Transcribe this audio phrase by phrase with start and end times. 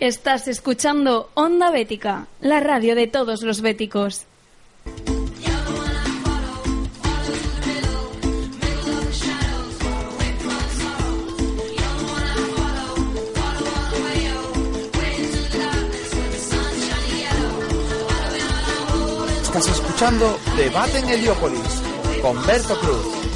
[0.00, 4.26] Estás escuchando Onda Bética, la radio de todos los béticos.
[19.44, 21.82] Estás escuchando Debate en Heliópolis
[22.20, 23.33] con Berto Cruz.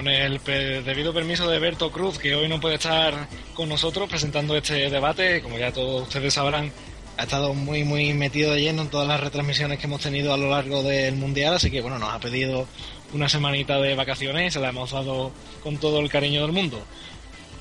[0.00, 0.40] Con el
[0.82, 5.42] debido permiso de Berto Cruz, que hoy no puede estar con nosotros presentando este debate,
[5.42, 6.72] como ya todos ustedes sabrán,
[7.18, 10.38] ha estado muy muy metido de lleno en todas las retransmisiones que hemos tenido a
[10.38, 12.66] lo largo del Mundial, así que bueno, nos ha pedido
[13.12, 16.82] una semanita de vacaciones y se la hemos dado con todo el cariño del mundo.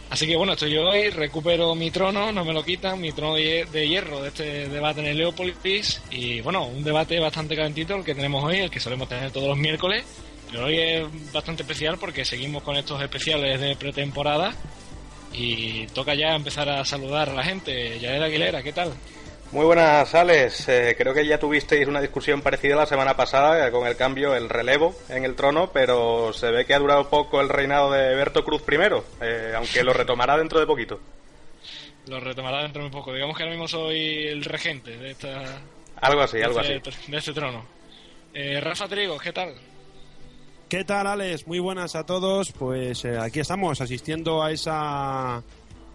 [0.09, 3.35] Así que bueno, estoy yo hoy, recupero mi trono, no me lo quitan, mi trono
[3.35, 6.02] de hierro de este debate en el Leopolis.
[6.09, 9.50] Y bueno, un debate bastante calentito el que tenemos hoy, el que solemos tener todos
[9.50, 10.06] los miércoles.
[10.52, 14.53] Pero hoy es bastante especial porque seguimos con estos especiales de pretemporada.
[15.31, 18.00] Y toca ya empezar a saludar a la gente.
[18.00, 18.94] Yael Aguilera, ¿qué tal?
[19.52, 20.69] Muy buenas, Alex.
[20.69, 24.36] Eh, creo que ya tuvisteis una discusión parecida la semana pasada eh, con el cambio,
[24.36, 28.13] el relevo en el trono, pero se ve que ha durado poco el reinado de
[28.16, 31.00] Berto Cruz primero, eh, aunque lo retomará dentro de poquito.
[32.08, 33.13] Lo retomará dentro de poco.
[33.13, 35.61] Digamos que ahora mismo soy el regente de esta
[36.02, 37.11] Algo así, algo este, así.
[37.11, 37.66] de este trono.
[38.34, 39.56] Eh, Rafa Trigo, ¿qué tal?
[40.70, 41.48] ¿Qué tal, Alex?
[41.48, 42.52] Muy buenas a todos.
[42.52, 45.42] Pues eh, aquí estamos asistiendo a esa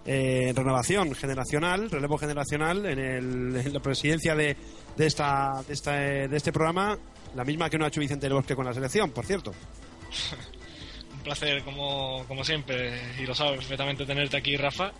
[0.05, 4.57] eh, renovación generacional, relevo generacional en, el- en la presidencia de,
[4.96, 6.98] de, esta, de, esta, eh, de este programa,
[7.36, 9.52] la misma que no ha hecho Vicente del Bosque con la selección, por cierto.
[11.14, 14.90] Un placer, como, como siempre, y lo sabes perfectamente tenerte aquí, Rafa.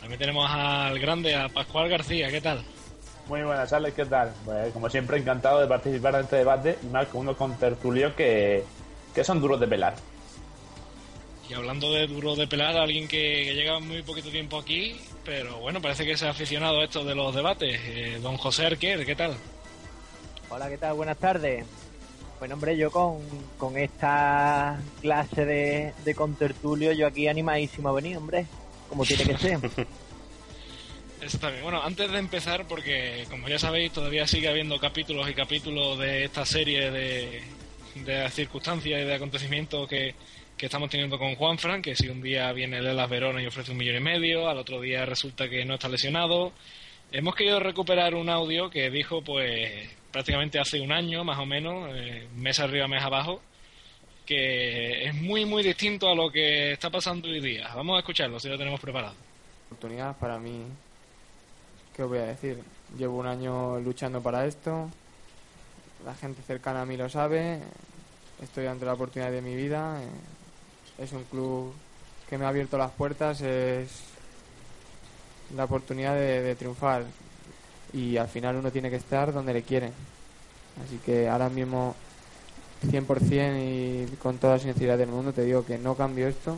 [0.00, 2.62] También tenemos al grande, a Pascual García, ¿qué tal?
[3.28, 4.32] Muy buenas, Alex, ¿qué tal?
[4.44, 8.64] Pues como siempre, encantado de participar en este debate y más con unos contertulios que,
[9.14, 9.96] que son duros de pelar.
[11.48, 15.58] Y hablando de duro de pelar, alguien que, que llega muy poquito tiempo aquí, pero
[15.58, 17.80] bueno, parece que se ha aficionado a esto de los debates.
[17.84, 19.34] Eh, don José Arquer, ¿qué tal?
[20.48, 20.94] Hola, ¿qué tal?
[20.94, 21.64] Buenas tardes.
[22.38, 23.18] Bueno, hombre, yo con,
[23.58, 28.46] con esta clase de, de contertulio, yo aquí animadísimo a venir, hombre,
[28.88, 29.56] como tiene que ser.
[29.56, 29.86] Eso
[31.20, 31.62] está bien.
[31.64, 36.24] Bueno, antes de empezar, porque como ya sabéis, todavía sigue habiendo capítulos y capítulos de
[36.24, 37.42] esta serie de,
[37.94, 40.14] de circunstancias y de acontecimientos que,
[40.56, 43.46] que estamos teniendo con Juan Fran, que si un día viene el Elas Verona y
[43.46, 46.52] ofrece un millón y medio, al otro día resulta que no está lesionado.
[47.12, 51.90] Hemos querido recuperar un audio que dijo, pues, prácticamente hace un año, más o menos,
[51.94, 53.40] eh, mes arriba, mes abajo,
[54.26, 57.70] que es muy, muy distinto a lo que está pasando hoy día.
[57.74, 59.14] Vamos a escucharlo, si lo tenemos preparado.
[59.66, 60.64] oportunidad para mí.
[61.96, 62.58] ¿Qué os voy a decir?
[62.98, 64.90] Llevo un año luchando para esto.
[66.04, 67.60] La gente cercana a mí lo sabe.
[68.42, 70.00] Estoy ante la oportunidad de mi vida.
[70.02, 71.72] eh, Es un club
[72.28, 73.40] que me ha abierto las puertas.
[73.42, 73.90] Es
[75.54, 77.04] la oportunidad de, triunfar.
[77.92, 79.92] Y al final uno tiene que estar donde le quieren.
[80.84, 81.94] Así que ahora mismo
[82.86, 83.58] 100%
[84.12, 86.56] y con toda la sinceridad del mundo te digo que no cambio esto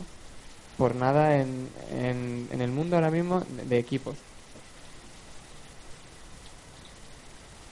[0.77, 4.15] por nada en, en, en el mundo ahora mismo de equipos.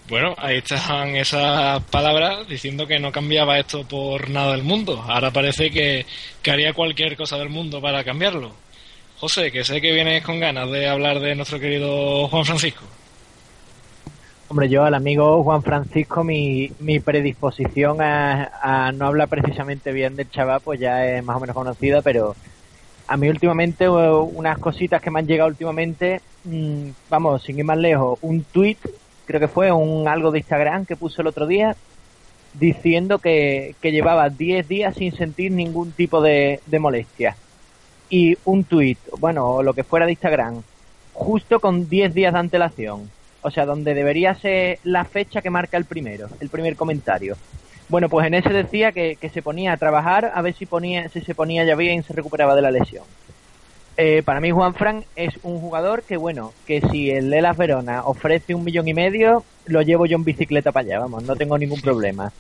[0.09, 5.03] Bueno, ahí están esas palabras diciendo que no cambiaba esto por nada del mundo.
[5.07, 6.06] Ahora parece que,
[6.41, 8.53] que haría cualquier cosa del mundo para cambiarlo.
[9.19, 12.84] José, que sé que vienes con ganas de hablar de nuestro querido Juan Francisco.
[14.50, 20.17] Hombre, yo al amigo Juan Francisco, mi, mi predisposición a, a no hablar precisamente bien
[20.17, 22.35] del chaval, pues ya es más o menos conocida, pero
[23.08, 27.78] a mí últimamente, unas cositas que me han llegado últimamente, mm, vamos, sin ir más
[27.78, 28.78] lejos, un tweet,
[29.31, 31.73] creo que fue un algo de Instagram que puso el otro día,
[32.53, 37.37] diciendo que, que llevaba 10 días sin sentir ningún tipo de, molestia.
[38.09, 40.63] Y un tweet, bueno, lo que fuera de Instagram,
[41.13, 43.09] justo con 10 días de antelación.
[43.41, 47.37] O sea, donde debería ser la fecha que marca el primero, el primer comentario.
[47.87, 51.07] Bueno, pues en ese decía que, que se ponía a trabajar a ver si ponía,
[51.09, 53.05] si se ponía ya bien y se recuperaba de la lesión.
[53.97, 58.03] Eh, para mí Juan Fran es un jugador que bueno, que si el Elas Verona
[58.05, 61.58] ofrece un millón y medio, lo llevo yo en bicicleta para allá, vamos, no tengo
[61.58, 62.32] ningún problema.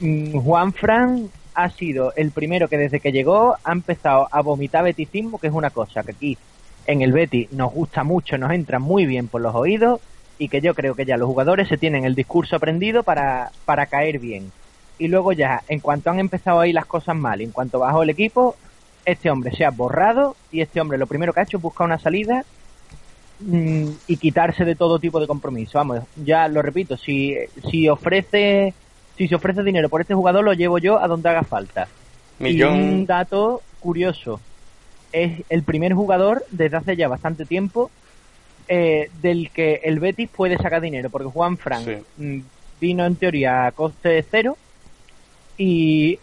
[0.00, 4.84] Mm, Juan Fran ha sido el primero que desde que llegó ha empezado a vomitar
[4.84, 6.38] beticismo, que es una cosa que aquí
[6.86, 10.00] en el Betis nos gusta mucho, nos entra muy bien por los oídos
[10.38, 13.86] y que yo creo que ya los jugadores se tienen el discurso aprendido para, para
[13.86, 14.52] caer bien.
[14.98, 18.10] Y luego ya, en cuanto han empezado ahí las cosas mal, en cuanto bajó el
[18.10, 18.56] equipo,
[19.04, 21.86] este hombre se ha borrado y este hombre lo primero que ha hecho es buscar
[21.86, 22.44] una salida
[23.40, 25.78] mm, y quitarse de todo tipo de compromiso.
[25.78, 27.36] Vamos, ya lo repito, si,
[27.70, 28.74] si ofrece
[29.16, 31.88] si se ofrece dinero por este jugador lo llevo yo a donde haga falta.
[32.40, 34.40] Y un dato curioso,
[35.12, 37.90] es el primer jugador desde hace ya bastante tiempo
[38.66, 41.86] eh, del que el Betis puede sacar dinero, porque Juan Frank
[42.16, 42.38] mm,
[42.80, 44.56] vino en teoría a coste cero
[45.56, 46.18] y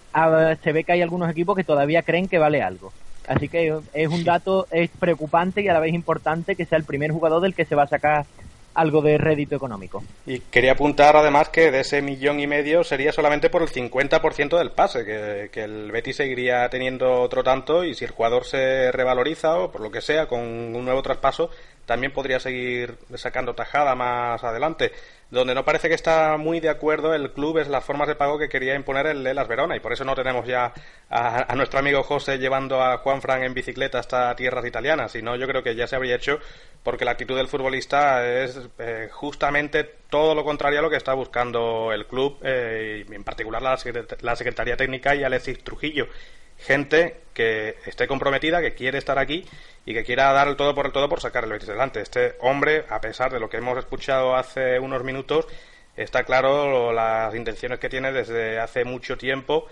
[0.63, 2.91] se ve que hay algunos equipos que todavía creen que vale algo.
[3.27, 6.83] Así que es un dato es preocupante y a la vez importante que sea el
[6.83, 8.25] primer jugador del que se va a sacar
[8.73, 10.03] algo de rédito económico.
[10.25, 14.57] Y quería apuntar además que de ese millón y medio sería solamente por el 50%
[14.57, 18.91] del pase, que, que, el Betis seguiría teniendo otro tanto y si el jugador se
[18.91, 21.49] revaloriza o por lo que sea con un nuevo traspaso,
[21.85, 24.91] también podría seguir sacando tajada más adelante.
[25.29, 28.37] Donde no parece que está muy de acuerdo el club es las formas de pago
[28.37, 30.73] que quería imponer el Elas Verona y por eso no tenemos ya
[31.09, 35.47] a, nuestro amigo José llevando a Juan Fran en bicicleta hasta tierras italianas, sino yo
[35.47, 36.39] creo que ya se habría hecho
[36.83, 41.13] porque la actitud del futbolista es eh, justamente todo lo contrario a lo que está
[41.13, 43.79] buscando el club eh, y en particular la,
[44.19, 46.07] la Secretaría Técnica y Alexis Trujillo
[46.61, 49.45] gente que esté comprometida, que quiere estar aquí
[49.85, 52.01] y que quiera dar el todo por el todo por sacar el Betis delante.
[52.01, 55.47] Este hombre, a pesar de lo que hemos escuchado hace unos minutos,
[55.95, 59.67] está claro las intenciones que tiene desde hace mucho tiempo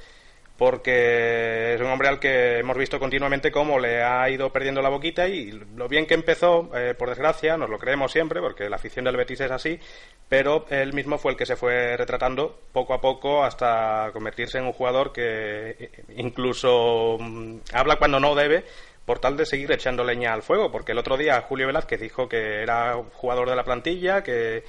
[0.59, 4.89] porque es un hombre al que hemos visto continuamente cómo le ha ido perdiendo la
[4.89, 8.75] boquita y lo bien que empezó, eh, por desgracia, nos lo creemos siempre, porque la
[8.75, 9.79] afición del Betis es así,
[10.27, 14.65] pero él mismo fue el que se fue retratando poco a poco hasta convertirse en
[14.65, 18.65] un jugador que eh, incluso mm, habla cuando no debe
[19.09, 22.29] por tal de seguir echando leña al fuego, porque el otro día Julio Velázquez dijo
[22.29, 24.63] que era jugador de la plantilla, que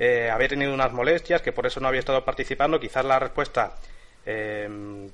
[0.00, 3.76] eh, había tenido unas molestias, que por eso no había estado participando, quizás la respuesta
[4.26, 4.68] eh,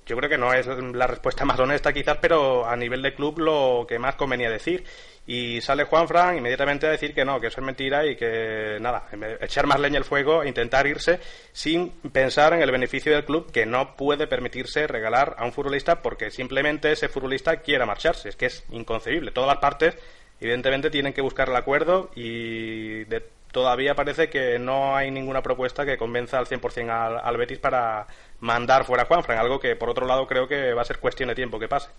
[0.06, 3.40] yo creo que no es la respuesta más honesta quizás, pero a nivel de club
[3.40, 4.82] lo que más convenía decir.
[5.26, 8.78] Y sale Juan Fran inmediatamente a decir que no, que eso es mentira y que
[8.80, 9.06] nada,
[9.40, 11.20] echar más leña al fuego, intentar irse
[11.52, 16.02] sin pensar en el beneficio del club que no puede permitirse regalar a un futbolista
[16.02, 18.28] porque simplemente ese futbolista quiera marcharse.
[18.28, 19.30] Es que es inconcebible.
[19.30, 19.96] Todas las partes
[20.40, 25.84] evidentemente tienen que buscar el acuerdo y de todavía parece que no hay ninguna propuesta
[25.84, 28.06] que convenza al 100% al, al Betis para
[28.40, 31.28] mandar fuera a Juanfran, algo que por otro lado creo que va a ser cuestión
[31.28, 31.90] de tiempo que pase.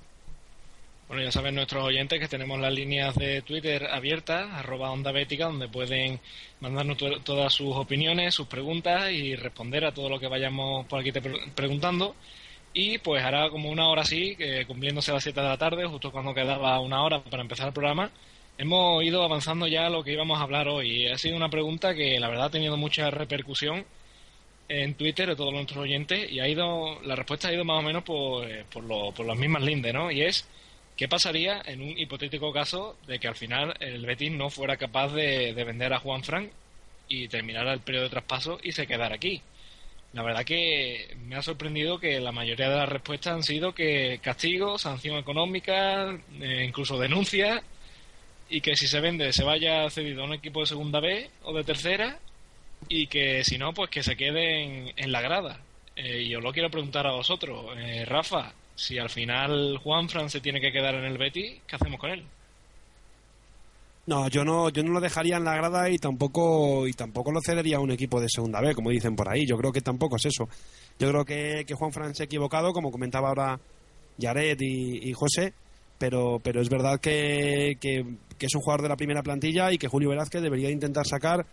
[1.11, 5.47] Bueno, ya saben nuestros oyentes que tenemos las líneas de Twitter abiertas, arroba onda bética,
[5.47, 6.21] donde pueden
[6.61, 11.11] mandarnos todas sus opiniones, sus preguntas y responder a todo lo que vayamos por aquí
[11.11, 11.19] te
[11.53, 12.15] preguntando.
[12.73, 16.13] Y pues hará como una hora así, cumpliéndose a las 7 de la tarde, justo
[16.13, 18.09] cuando quedaba una hora para empezar el programa,
[18.57, 21.07] hemos ido avanzando ya a lo que íbamos a hablar hoy.
[21.07, 23.85] Ha sido una pregunta que la verdad ha tenido mucha repercusión
[24.69, 27.81] en Twitter de todos nuestros oyentes y ha ido la respuesta ha ido más o
[27.81, 30.09] menos por, eh, por, lo, por las mismas lindes, ¿no?
[30.09, 30.47] Y es
[30.95, 35.09] ¿qué pasaría en un hipotético caso de que al final el Betis no fuera capaz
[35.13, 36.49] de, vender a Juan Frank
[37.07, 39.41] y terminara el periodo de traspaso y se quedara aquí?
[40.13, 44.19] La verdad que me ha sorprendido que la mayoría de las respuestas han sido que
[44.21, 47.63] castigo, sanción económica, eh, incluso denuncia
[48.49, 51.53] y que si se vende se vaya cedido a un equipo de segunda B o
[51.53, 52.19] de tercera
[52.89, 55.61] y que si no, pues que se quede en, la grada.
[55.95, 60.41] Eh, yo lo quiero preguntar a vosotros, eh, Rafa, si al final Juan Fran se
[60.41, 62.23] tiene que quedar en el Betty, ¿qué hacemos con él?
[64.07, 67.39] No, yo no, yo no lo dejaría en la grada y tampoco y tampoco lo
[67.45, 69.45] cedería a un equipo de segunda B, como dicen por ahí.
[69.45, 70.49] Yo creo que tampoco es eso.
[70.97, 73.59] Yo creo que, que Juan Fran se ha equivocado, como comentaba ahora
[74.17, 75.53] Yaret y, José,
[75.99, 77.99] pero, pero es verdad que, que,
[78.39, 81.45] es un jugador de la primera plantilla y que Julio Velázquez debería intentar sacar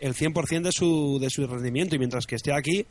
[0.00, 2.86] el 100% de su, de su rendimiento y mientras que esté aquí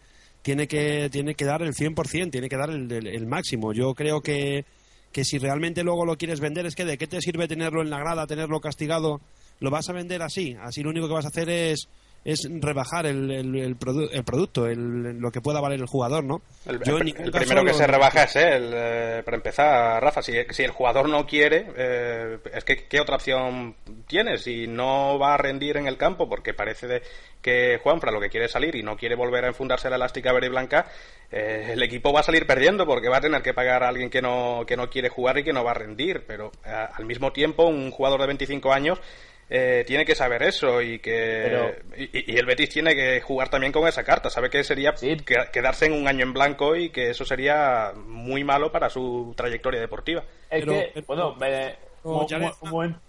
[0.45, 3.73] tiene que, tiene que dar el 100%, tiene que dar el, el, máximo.
[3.73, 4.63] Yo creo que,
[5.11, 7.89] que si realmente luego lo quieres vender es que de qué te sirve tenerlo en
[7.89, 9.21] la grada, tenerlo castigado,
[9.59, 11.87] lo vas a vender así, así lo único que vas a hacer es
[12.25, 16.41] es rebajar el, el, el, producto, lo que pueda valer el jugador, ¿no?
[16.65, 20.23] El, primero que se rebaja es él, eh, para empezar, Rafa.
[20.23, 23.75] Si, si, el jugador no quiere, eh, es que ¿qué otra opción
[24.07, 24.39] tiene?
[24.39, 27.03] Si no va a rendir en el campo, porque parece de,
[27.43, 30.33] que Juanfra lo que quiere es salir y no quiere volver a enfundarse la elástica
[30.33, 30.87] verde y blanca,
[31.31, 34.09] eh, el equipo va a salir perdiendo porque va a tener que pagar a alguien
[34.09, 36.23] que no, que no quiere jugar y que no va a rendir.
[36.25, 38.99] Pero al mismo tiempo, un jugador de 25 años
[39.49, 43.71] eh, tiene que saber eso y que y, y el Betis tiene que jugar también
[43.71, 44.29] con esa carta.
[44.29, 48.43] Sabe que sería que- quedarse en un año en blanco y que eso sería muy
[48.43, 50.21] malo para su trayectoria deportiva.
[50.49, 52.99] Es Pero- que, pero- bueno, pero, un- un- un momento-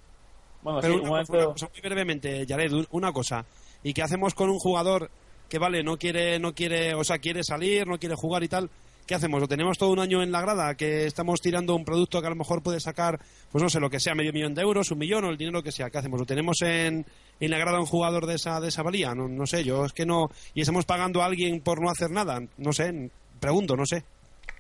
[0.63, 3.45] bueno, Pero sí, una, un momento- una cosa muy brevemente, Jared, un- una cosa.
[3.83, 5.11] ¿Y qué hacemos con un jugador
[5.49, 8.69] que, vale, no quiere, no quiere, o sea, quiere salir, no quiere jugar y tal?
[9.07, 9.41] ¿Qué hacemos?
[9.41, 10.75] ¿Lo tenemos todo un año en la grada?
[10.75, 13.21] ¿Que estamos tirando un producto que a lo mejor puede sacar,
[13.53, 15.63] pues no sé, lo que sea, medio millón de euros, un millón o el dinero
[15.63, 15.91] que sea?
[15.91, 16.19] ¿Qué hacemos?
[16.19, 17.07] ¿Lo tenemos en,
[17.39, 19.15] en la grada un jugador de esa, de esa valía?
[19.15, 20.29] No, no sé, yo es que no...
[20.55, 22.41] ¿Y estamos pagando a alguien por no hacer nada?
[22.59, 24.03] No sé, pregunto, no sé.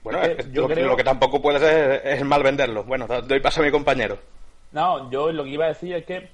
[0.05, 2.85] Bueno, Es que es- yo lo, creo- lo que tampoco puede ser es mal venderlo.
[2.85, 4.17] Bueno, doy paso a mi compañero.
[4.71, 6.29] No, yo lo que iba a decir es que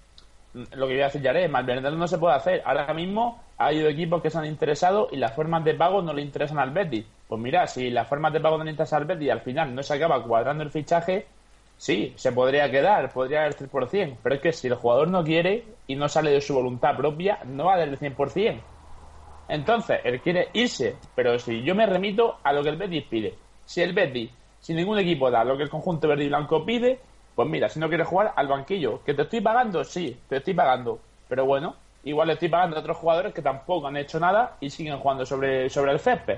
[0.53, 2.61] mm, lo que iba a decir Yaré, mal venderlo no se puede hacer.
[2.67, 6.13] Ahora mismo ha habido equipos que se han interesado y las formas de pago no
[6.13, 7.07] le interesan al Betis.
[7.33, 10.23] Pues mira, si las formas de pago al Betis y al final no se acaba
[10.23, 11.25] cuadrando el fichaje,
[11.79, 14.19] sí, se podría quedar, podría dar el 3%.
[14.23, 17.39] Pero es que si el jugador no quiere y no sale de su voluntad propia,
[17.47, 18.61] no va a dar el 100%.
[19.49, 23.35] Entonces, él quiere irse, pero si yo me remito a lo que el Betis pide.
[23.65, 27.01] Si el Betis, si ningún equipo da lo que el conjunto verde y blanco pide,
[27.35, 30.53] pues mira, si no quieres jugar al banquillo, que te estoy pagando, sí, te estoy
[30.53, 30.99] pagando,
[31.31, 34.69] pero bueno, igual le estoy pagando a otros jugadores que tampoco han hecho nada y
[34.69, 36.37] siguen jugando sobre, sobre el césped.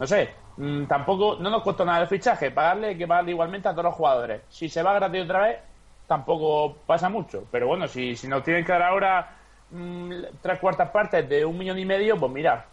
[0.00, 3.72] No sé, mm, tampoco, no nos costó nada el fichaje, pagarle que pagarle igualmente a
[3.72, 4.40] todos los jugadores.
[4.48, 5.58] Si se va gratis otra vez,
[6.06, 9.36] tampoco pasa mucho, pero bueno, si, si nos tienen que dar ahora
[9.70, 12.64] mm, tres cuartas partes de un millón y medio, pues mira,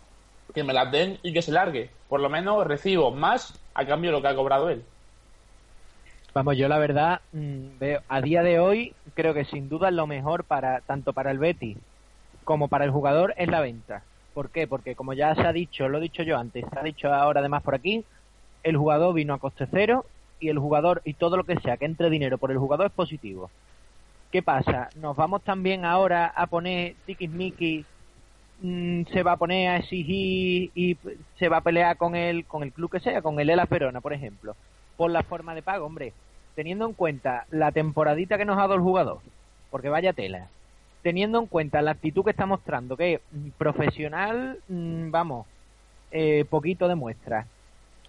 [0.55, 1.89] que me las den y que se largue.
[2.07, 4.85] Por lo menos recibo más a cambio de lo que ha cobrado él.
[6.33, 7.67] Vamos, yo la verdad mm,
[8.07, 11.77] a día de hoy creo que sin duda lo mejor para tanto para el Betis
[12.45, 14.03] como para el jugador es la venta.
[14.37, 14.67] ¿Por qué?
[14.67, 17.39] Porque como ya se ha dicho, lo he dicho yo antes, se ha dicho ahora
[17.39, 18.05] además por aquí,
[18.61, 20.05] el jugador vino a coste cero
[20.39, 22.91] y el jugador y todo lo que sea que entre dinero por el jugador es
[22.91, 23.49] positivo.
[24.31, 24.89] ¿Qué pasa?
[24.95, 27.83] Nos vamos también ahora a poner tiquismiquis
[28.61, 30.97] mm, se va a poner a exigir y
[31.39, 34.01] se va a pelear con el con el club que sea, con el Elas Verona,
[34.01, 34.55] por ejemplo,
[34.97, 36.13] por la forma de pago, hombre,
[36.53, 39.17] teniendo en cuenta la temporadita que nos ha dado el jugador,
[39.71, 40.47] porque vaya tela,
[41.01, 45.47] teniendo en cuenta la actitud que está mostrando, que mm, profesional, mm, vamos,
[46.11, 47.45] eh, poquito demuestra,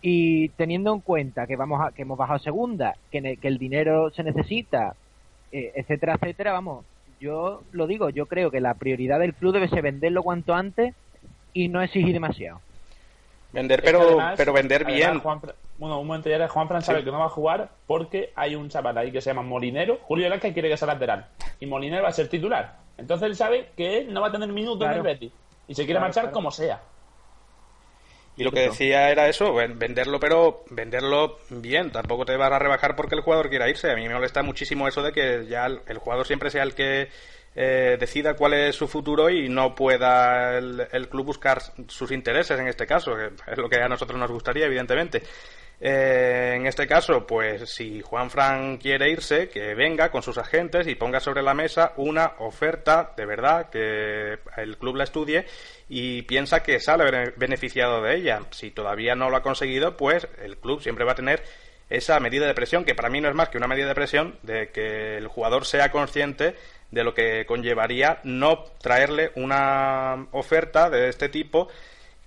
[0.00, 3.48] y teniendo en cuenta que vamos a, que hemos bajado a segunda, que, ne- que
[3.48, 4.94] el dinero se necesita,
[5.50, 6.84] eh, etcétera, etcétera, vamos,
[7.20, 10.94] yo lo digo, yo creo que la prioridad del club debe ser venderlo cuanto antes
[11.52, 12.60] y no exigir demasiado.
[13.52, 15.20] Vender, Es que pero, además- pero vender además, bien.
[15.20, 15.40] Juan
[15.78, 17.04] bueno, un momento ya, Juan Fran sabe Sí.
[17.06, 20.24] que no va a jugar porque hay un chaval ahí que se llama Molinero, Julio
[20.26, 21.26] Velázquez quiere que sea lateral
[21.60, 22.76] y Molinero va a ser titular.
[22.98, 24.96] Entonces él sabe que él no va a tener minutos en Claro.
[25.08, 25.32] el Betis
[25.68, 26.34] y se quiere Claro, marchar claro.
[26.34, 26.80] como sea.
[28.36, 31.90] Y lo que decía era eso, ven- venderlo, pero venderlo bien.
[31.90, 33.90] Tampoco te vas a rebajar porque el jugador quiera irse.
[33.90, 36.72] A mí me molesta muchísimo eso de que ya el, el jugador siempre sea el
[36.74, 37.08] que
[37.56, 41.58] eh, decida cuál es su futuro y no pueda el, el club buscar
[41.88, 45.22] sus intereses en este caso, que es lo que a nosotros nos gustaría, evidentemente.
[45.80, 50.88] Eh, en este caso, pues si Juan Fran quiere irse, que venga con sus agentes
[50.88, 55.46] y ponga sobre la mesa una oferta de verdad, que el club la estudie
[55.88, 58.40] y piensa que sale bene- beneficiado de ella.
[58.50, 61.44] Si todavía no lo ha conseguido, pues el club siempre va a tener
[61.90, 64.36] esa medida de presión, que para mí no es más que una medida de presión
[64.42, 66.54] de que el jugador sea consciente
[66.90, 71.68] de lo que conllevaría no traerle una oferta de este tipo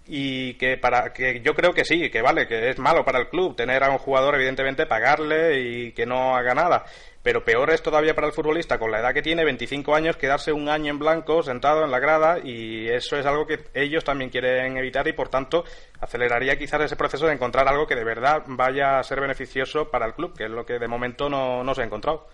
[0.07, 3.29] y que para que yo creo que sí, que vale, que es malo para el
[3.29, 6.85] club tener a un jugador evidentemente pagarle y que no haga nada,
[7.23, 10.51] pero peor es todavía para el futbolista con la edad que tiene, 25 años, quedarse
[10.51, 14.31] un año en blanco sentado en la grada y eso es algo que ellos también
[14.31, 15.63] quieren evitar y por tanto
[15.99, 20.07] aceleraría quizás ese proceso de encontrar algo que de verdad vaya a ser beneficioso para
[20.07, 22.27] el club, que es lo que de momento no, no se ha encontrado.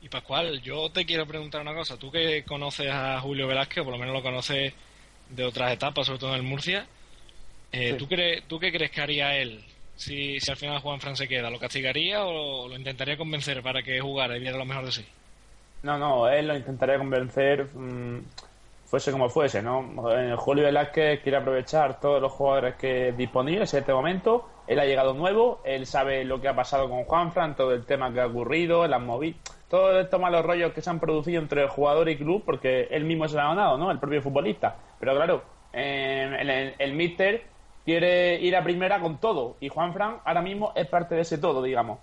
[0.00, 1.96] Y Pascual, yo te quiero preguntar una cosa.
[1.96, 4.74] Tú que conoces a Julio Velázquez, o por lo menos lo conoces
[5.30, 6.86] de otras etapas, sobre todo en el Murcia,
[7.72, 7.96] eh, Sí.
[7.96, 9.64] ¿tú, cre- ¿tú qué crees que haría él
[9.96, 11.50] si, si al final Juan Fran se queda?
[11.50, 15.04] ¿Lo castigaría o lo intentaría convencer para que jugara y diera lo mejor de sí?
[15.82, 18.20] No, no, él lo intentaría convencer, mm,
[18.86, 20.10] fuese como fuese, ¿no?
[20.16, 24.48] Eh, Julio Velázquez quiere aprovechar todos los jugadores que disponibles en este momento.
[24.66, 28.12] Él ha llegado nuevo, él sabe lo que ha pasado con Juanfran, todo el tema
[28.12, 32.08] que ha ocurrido, las movidas, todos estos malos rollos que se han producido entre jugador
[32.08, 33.90] y club, porque él mismo se lo ha ganado, ¿no?
[33.90, 34.76] El propio futbolista.
[34.98, 35.42] Pero claro,
[35.72, 37.44] eh, el, el, míster
[37.84, 41.62] quiere ir a primera con todo, y Juanfran ahora mismo es parte de ese todo,
[41.62, 41.98] digamos.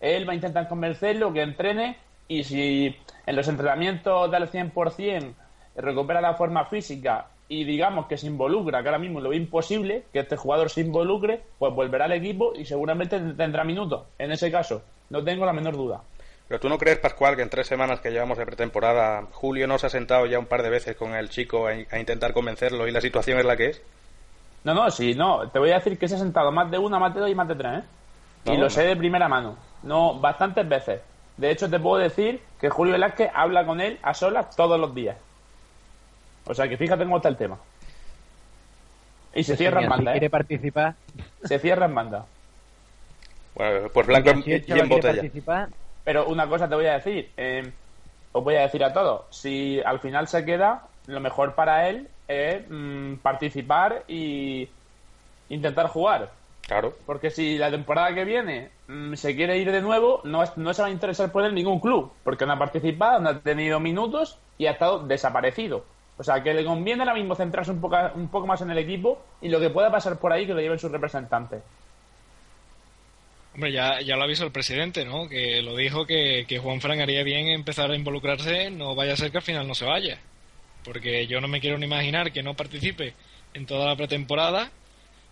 [0.00, 1.96] Él va a intentar convencerlo, que entrene,
[2.28, 5.34] y si en los entrenamientos da el 100%,
[5.76, 10.04] recupera la forma física y digamos que se involucra, que ahora mismo lo ve imposible,
[10.12, 14.04] que este jugador se involucre, pues volverá al equipo y seguramente tendrá minutos.
[14.18, 16.02] En ese caso, no tengo la menor duda.
[16.48, 19.78] Pero tú no crees, Pascual, que en tres semanas que llevamos de pretemporada, Julio no
[19.78, 22.86] se ha sentado ya un par de veces con el chico a, a intentar convencerlo
[22.86, 23.82] y la situación es la que es?
[24.64, 25.48] No, no, sí, no.
[25.50, 27.34] Te voy a decir que se ha sentado más de una, más de dos y
[27.34, 27.82] más de tres, ¿eh?
[28.46, 28.70] No, y lo no.
[28.70, 29.56] sé de primera mano.
[29.82, 31.00] No, bastantes veces.
[31.36, 34.94] De hecho, te puedo decir que Julio Velázquez habla con él a solas todos los
[34.94, 35.16] días.
[36.46, 37.58] O sea que fíjate cómo está el tema.
[39.34, 40.30] Y se cierra en Si banda, quiere ¿eh?
[40.30, 40.94] participar,
[41.42, 42.26] Se cierra en banda.
[43.54, 45.22] Bueno, pues blanco si y, y en quiere botella.
[45.22, 45.68] participar,
[46.04, 47.30] Pero una cosa te voy a decir.
[47.36, 47.72] eh,
[48.32, 49.22] os voy a decir a todos.
[49.30, 54.68] Si al final se queda, lo mejor para él es mm, participar y
[55.48, 56.30] intentar jugar.
[56.66, 56.94] Claro.
[57.06, 60.74] Porque si la temporada que viene mm, se quiere ir de nuevo, no, es- no
[60.74, 62.12] se va a interesar por él ningún club.
[62.24, 65.84] Porque no ha participado, no ha tenido minutos y ha estado desaparecido.
[66.16, 68.78] O sea, que le conviene ahora mismo centrarse un poco, un poco más en el
[68.78, 71.62] equipo y lo que pueda pasar por ahí que lo lleven sus representantes.
[73.54, 75.28] Hombre, ya, ya lo avisó el presidente, ¿no?
[75.28, 79.16] Que lo dijo que, que Juan Fran haría bien empezar a involucrarse, no vaya a
[79.16, 80.18] ser que al final no se vaya.
[80.84, 83.14] Porque yo no me quiero ni imaginar que no participe
[83.54, 84.70] en toda la pretemporada,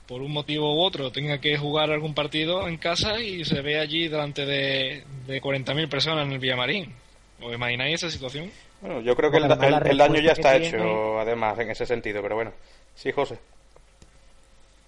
[0.06, 3.78] por un motivo u otro, tenga que jugar algún partido en casa y se ve
[3.78, 6.94] allí delante de, de 40.000 personas en el Villamarín.
[7.40, 8.50] ¿Os imagináis esa situación?
[8.82, 11.86] Bueno, yo creo que el, el- el daño ya está hecho, tiene- además, en ese
[11.86, 12.50] sentido, pero bueno.
[12.94, 13.38] Sí, José.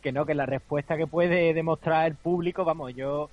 [0.02, 3.30] que no, que la respuesta que puede demostrar el público, vamos, yo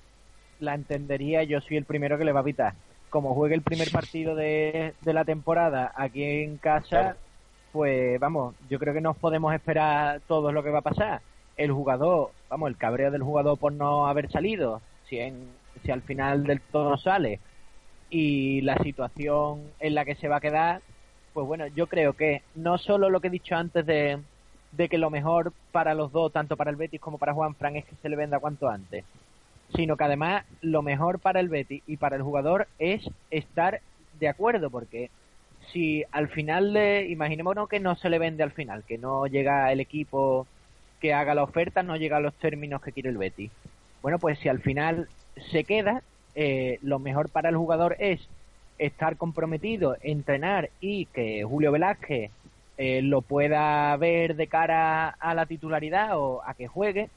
[0.58, 2.72] la entendería, yo soy el primero que le va a evitar.
[3.10, 7.16] Como juegue el primer partido de, de la temporada aquí en casa, Claro.
[7.72, 11.20] pues vamos, yo creo que no podemos esperar todo lo que va a pasar.
[11.58, 15.48] El jugador, vamos, el cabreo del jugador por no haber salido, si, en,
[15.84, 17.38] si al final del todo sale,
[18.12, 20.82] y la situación en la que se va a quedar,
[21.32, 24.18] pues bueno, yo creo que no solo lo que he dicho antes de,
[24.72, 27.76] de que lo mejor para los dos, tanto para el Betis como para Juan Fran,
[27.76, 29.06] es que se le venda cuanto antes,
[29.74, 33.80] sino que además lo mejor para el Betis y para el jugador es estar
[34.20, 35.08] de acuerdo, porque
[35.72, 39.72] si al final de, imaginémonos que no se le vende al final, que no llega
[39.72, 40.46] el equipo
[41.00, 43.50] que haga la oferta, no llega a los términos que quiere el Betis.
[44.02, 45.08] Bueno, pues si al final
[45.50, 46.02] se queda,
[46.34, 48.20] eh, lo mejor para el jugador es
[48.78, 52.30] estar comprometido, entrenar y que Julio Velázquez
[52.78, 57.10] eh, lo pueda ver de cara a la titularidad o a que juegue,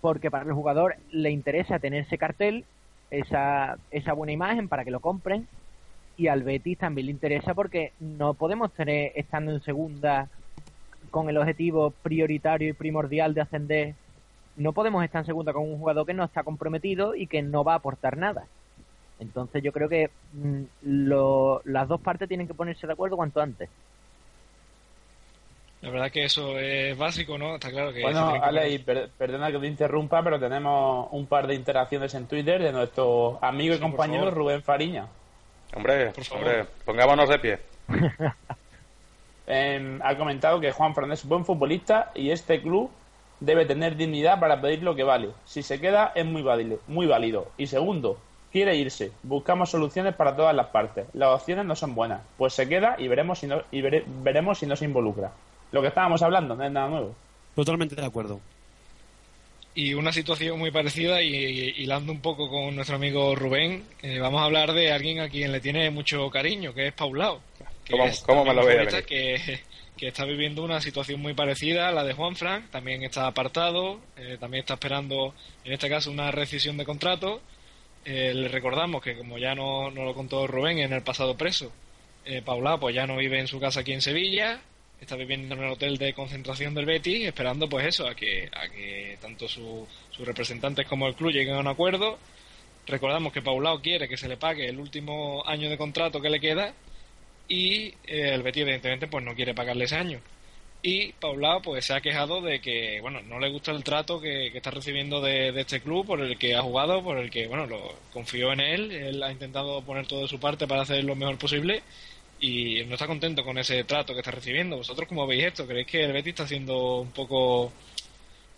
[0.00, 2.64] porque para el jugador le interesa tener ese cartel,
[3.10, 5.46] esa, esa buena imagen para que lo compren,
[6.16, 10.28] y al Betis también le interesa porque no podemos tener, estando en segunda,
[11.10, 13.94] con el objetivo prioritario y primordial de ascender,
[14.58, 17.64] no podemos estar en segunda con un jugador que no está comprometido y que no
[17.64, 18.44] va a aportar nada.
[19.20, 23.40] Entonces yo creo que mm, lo- las dos partes tienen que ponerse de acuerdo cuanto
[23.40, 23.68] antes.
[25.80, 27.54] La verdad que eso es básico, ¿no?
[27.54, 28.02] Está claro que...
[28.02, 32.12] Bueno, que Ale, y per- perdona que te interrumpa, pero tenemos un par de interacciones
[32.14, 34.30] en Twitter de nuestro amigo y Sí, compañero.
[34.32, 35.06] Rubén Fariña.
[35.76, 36.44] Hombre, Por favor.
[36.44, 37.58] hombre, pongámonos de pie.
[39.50, 42.90] Eh, ha comentado que Juan Fran es buen futbolista y este club
[43.40, 45.28] debe tener dignidad para pedir lo que vale.
[45.44, 47.50] Si se queda es muy válido, muy válido.
[47.58, 48.18] Y segundo,
[48.52, 49.12] quiere irse.
[49.22, 51.06] Buscamos soluciones para todas las partes.
[51.12, 52.20] Las opciones no son buenas.
[52.36, 55.32] Pues se queda y veremos si no, y vere- veremos si no se involucra.
[55.72, 57.14] Lo que estábamos hablando, no es nada nuevo.
[57.54, 58.40] Totalmente de acuerdo.
[59.74, 61.28] Y una situación muy parecida y,
[61.76, 65.52] hilando un poco con nuestro amigo Rubén, eh, vamos a hablar de alguien a quien
[65.52, 67.40] le tiene mucho cariño, que es Paulao.
[67.84, 69.60] Que ¿Cómo- es cómo me lo futbolista que,
[69.98, 74.00] que está viviendo una situación muy parecida a la de Juan Frank, también está apartado,
[74.16, 75.34] eh, también está esperando,
[75.64, 77.42] en este caso, una rescisión de contrato.
[78.04, 81.72] Eh, le recordamos que, como ya no, no lo contó Rubén en el pasado preso,
[82.24, 84.60] eh, Paulao pues ya no vive en su casa aquí en Sevilla,
[85.00, 88.68] está viviendo en el hotel de concentración del Betis, esperando pues eso, a que, a
[88.68, 92.18] que tanto su- sus representantes como el club lleguen a un acuerdo.
[92.86, 96.40] Recordamos que Paulao quiere que se le pague el último año de contrato que le
[96.40, 96.72] queda
[97.48, 100.20] y eh, el Betis evidentemente pues no quiere pagarle ese año.
[100.80, 104.50] Y Paulao pues se ha quejado de que bueno no le gusta el trato que,
[104.52, 107.48] que está recibiendo de, de este club por el que ha jugado, por el que
[107.48, 111.02] bueno lo confió en él, él ha intentado poner todo de su parte para hacer
[111.02, 111.82] lo mejor posible
[112.40, 114.76] y no está contento con ese trato que está recibiendo.
[114.76, 115.66] ¿Vosotros cómo veis esto?
[115.66, 117.72] ¿Creéis que el Betis está siendo un poco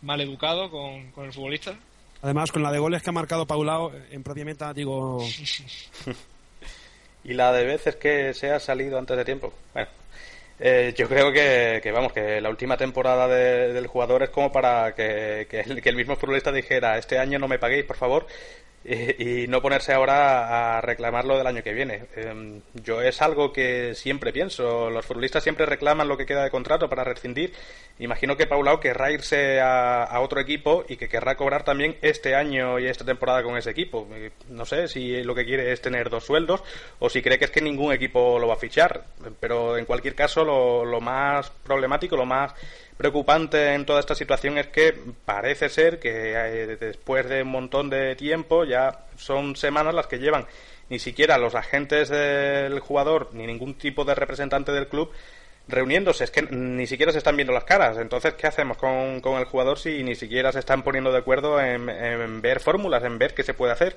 [0.02, 1.74] mal educado con, con el futbolista?
[2.22, 5.26] Además, con la de goles que ha marcado Paulao, en propiamente digo,
[7.24, 9.52] Y la de veces que se ha salido antes de tiempo.
[9.74, 9.88] Bueno,
[10.60, 14.52] eh, yo creo que, que, vamos, que la última temporada de- del jugador es como
[14.52, 18.26] para que, el, que el mismo futbolista dijera, este año no me paguéis, por favor,
[18.82, 22.06] y, no ponerse ahora a reclamarlo del año que viene.
[22.16, 24.88] Em, yo es algo que siempre pienso.
[24.88, 27.52] Los futbolistas siempre reclaman lo que queda de contrato para rescindir.
[27.98, 32.78] Imagino que Paulao querrá irse a, otro equipo y que querrá cobrar también este año
[32.78, 34.08] y esta temporada con ese equipo.
[34.12, 36.62] Eh, no sé si lo que quiere es tener dos sueldos
[36.98, 39.04] o si cree que es que ningún equipo lo va a fichar.
[39.40, 42.54] Pero en cualquier caso, lo, lo más problemático, lo más
[43.00, 47.88] preocupante en toda esta situación es que parece ser que eh, después de un montón
[47.88, 50.44] de tiempo, ya son semanas las que llevan
[50.90, 55.10] ni siquiera los agentes del jugador ni ningún tipo de representante del club
[55.66, 57.96] reuniéndose, es que ni siquiera se están viendo las caras.
[57.96, 61.58] Entonces, ¿qué hacemos con, con el jugador si ni siquiera se están poniendo de acuerdo
[61.58, 63.96] en, en ver fórmulas, en ver qué se puede hacer?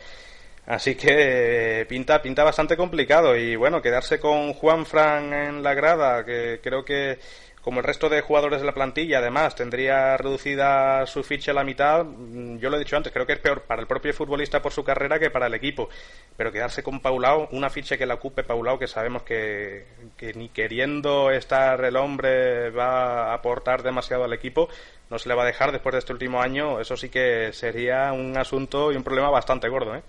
[0.66, 5.74] Así que eh, pinta, pinta bastante complicado y bueno, quedarse con Juan Fran en la
[5.74, 7.20] grada, que creo que
[7.64, 11.64] como el resto de jugadores de la plantilla, además, tendría reducida su ficha a la
[11.64, 14.62] mitad, mm, yo lo he dicho antes, creo que es peor para el propio futbolista
[14.62, 15.88] por su carrera que para el equipo.
[16.36, 19.86] Pero quedarse con Paulao, una ficha que la ocupe Paulao, que sabemos que,
[20.18, 24.68] que ni queriendo estar el hombre va a aportar demasiado al equipo,
[25.10, 28.12] no se le va a dejar después de este último año, eso sí que sería
[28.12, 30.04] un asunto y un problema bastante gordo, ¿eh?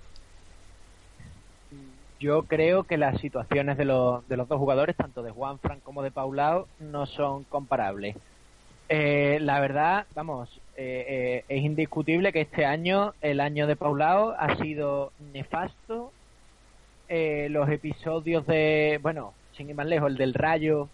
[2.25, 5.83] Yo creo que las situaciones de los, de los dos jugadores, tanto de Juan Frank
[5.83, 8.17] como de Paulao, no son comparables.
[8.89, 14.35] Eh, la verdad, vamos, eh, eh, es indiscutible que este año, el año de Paulao,
[14.39, 16.13] ha sido nefasto.
[17.09, 20.89] los episodios de, bueno, sin ir más lejos, el del Rayo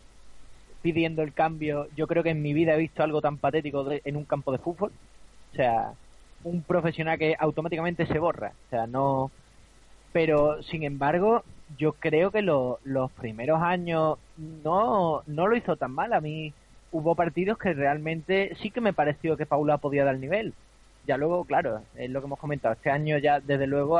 [0.82, 4.16] pidiendo el cambio, yo creo que en mi vida he visto algo tan patético en
[4.16, 4.90] un campo de fútbol.
[5.52, 5.92] O sea,
[6.42, 8.52] un profesional que automáticamente se borra.
[8.66, 9.30] O sea, no,
[10.12, 11.44] pero sin embargo
[11.78, 16.12] yo creo que los primeros años no, no lo hizo tan mal.
[16.12, 16.52] A mí
[16.92, 20.54] hubo partidos que realmente sí que me pareció que Paula podía dar nivel.
[21.06, 22.74] Ya luego, claro, es lo que hemos comentado.
[22.74, 23.98] Este año ya, desde luego,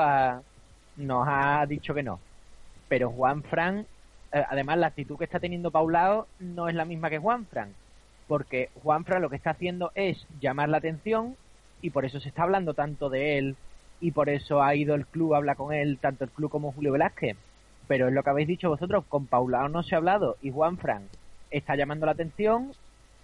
[0.96, 2.20] nos ha dicho que no.
[2.88, 3.86] Pero Juan Fran,
[4.32, 7.72] eh, además, la actitud que está teniendo Paulao no es la misma que Juan Fran.
[8.26, 11.36] Porque Juan Fran lo que está haciendo es llamar la atención
[11.82, 13.56] y por eso se está hablando tanto de él
[14.00, 16.72] y por eso ha ido el club a hablar con él, tanto el club como
[16.72, 17.36] Julio Velázquez.
[17.86, 20.78] Pero es lo que habéis dicho vosotros, con Paulao no se ha hablado y Juan
[20.78, 21.08] Fran
[21.50, 22.72] está llamando la atención,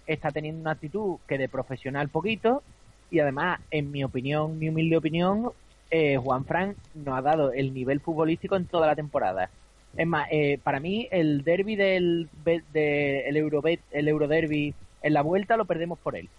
[0.05, 2.63] está teniendo una actitud que de profesional poquito
[3.09, 5.51] y además, en mi opinión, mi humilde opinión,
[5.89, 9.49] eh, Juan Fran no ha dado el nivel futbolístico en toda la temporada.
[9.95, 15.21] Es más, eh, para mí el derby del de, el Eurobet, el Euroderby en la
[15.21, 16.29] vuelta lo perdemos por él.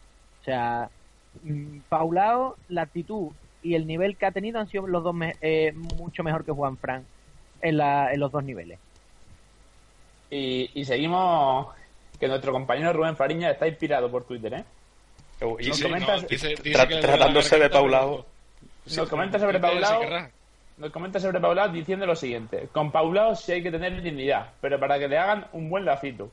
[0.42, 0.90] O sea,
[1.42, 3.30] mm, Paulao, la actitud
[3.68, 6.78] y el nivel que ha tenido han sido los dos eh, mucho mejor que Juan
[6.78, 7.04] Fran
[7.60, 8.78] en, la, en los dos niveles.
[10.30, 11.68] Y, seguimos
[12.18, 14.64] que nuestro compañero Rubén Fariña está inspirado por Twitter, ¿eh?
[17.02, 18.24] tratándose de Paulao.
[18.96, 20.00] Nos comenta sobre Paulao.
[20.78, 24.80] Nos comenta sobre Paulao diciendo lo siguiente: Con Paulao sí hay que tener dignidad, pero
[24.80, 26.30] para que le hagan un buen lacito.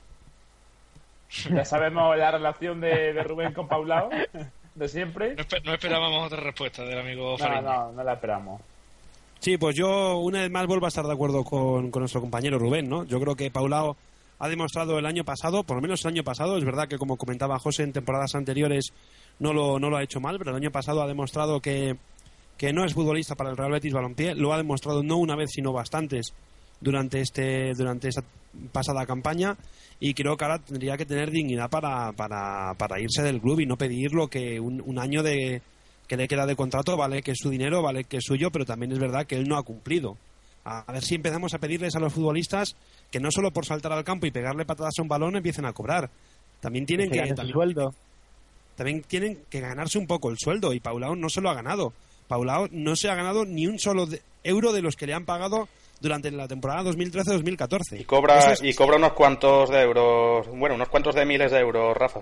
[1.52, 4.10] Ya sabemos la relación de, de Rubén con Paulao
[4.76, 5.36] de siempre.
[5.64, 8.62] No, esperábamos otra respuesta del amigo No, no, no la esperamos.
[9.40, 12.90] Sí, pues yo una vez más vuelvo a estar de acuerdo con, nuestro compañero Rubén,
[12.90, 13.04] ¿no?
[13.06, 13.96] Yo creo que Paulao
[14.40, 17.18] ha demostrado el año pasado, por lo menos el año pasado, es verdad que como
[17.18, 18.92] comentaba José en temporadas anteriores
[19.40, 21.98] no lo, no lo ha hecho mal, pero el año pasado ha demostrado que,
[22.58, 25.52] que no es futbolista para el Real Betis Balompié, lo ha demostrado no una vez
[25.52, 26.34] sino bastantes
[26.82, 28.24] durante este durante esta
[28.72, 29.58] pasada campaña
[30.00, 33.66] y creo que ahora tendría que tener dignidad para, para, para irse del club y
[33.66, 35.62] no pedir lo que un, año de
[36.08, 38.66] que le queda de contrato vale que es su dinero vale que es suyo pero
[38.66, 40.18] también es verdad que él no ha cumplido.
[40.64, 42.76] A, ver si empezamos a pedirles a los futbolistas
[43.12, 45.74] que no solo por saltar al campo y pegarle patadas a un balón empiecen a
[45.74, 46.10] cobrar.
[46.60, 47.94] También tienen que, también, sueldo.
[48.76, 51.94] También tienen que ganarse un poco el sueldo y Paulao no se lo ha ganado.
[52.28, 54.08] Paulao no se ha ganado ni un solo
[54.44, 55.68] euro de los que le han pagado
[56.00, 58.00] durante la temporada 2013-2014.
[58.00, 61.96] Y cobra, y cobra unos cuantos de euros, bueno, unos cuantos de miles de euros,
[61.96, 62.22] Rafa.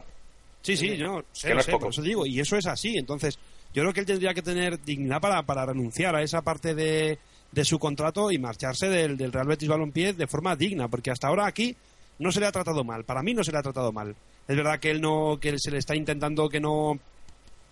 [0.62, 2.98] Sí, sí, yo sé, por eso digo, y eso es así.
[2.98, 3.38] Entonces,
[3.74, 7.20] yo creo que él tendría que tener dignidad para, para renunciar a esa parte de,
[7.52, 11.28] de su contrato y marcharse del, del Real Betis Balompié de forma digna, porque hasta
[11.28, 11.76] ahora aquí
[12.20, 13.04] no se le ha tratado mal.
[13.04, 14.16] Para mí no se le ha tratado mal.
[14.48, 17.00] Es verdad que él no, que se le está intentando que no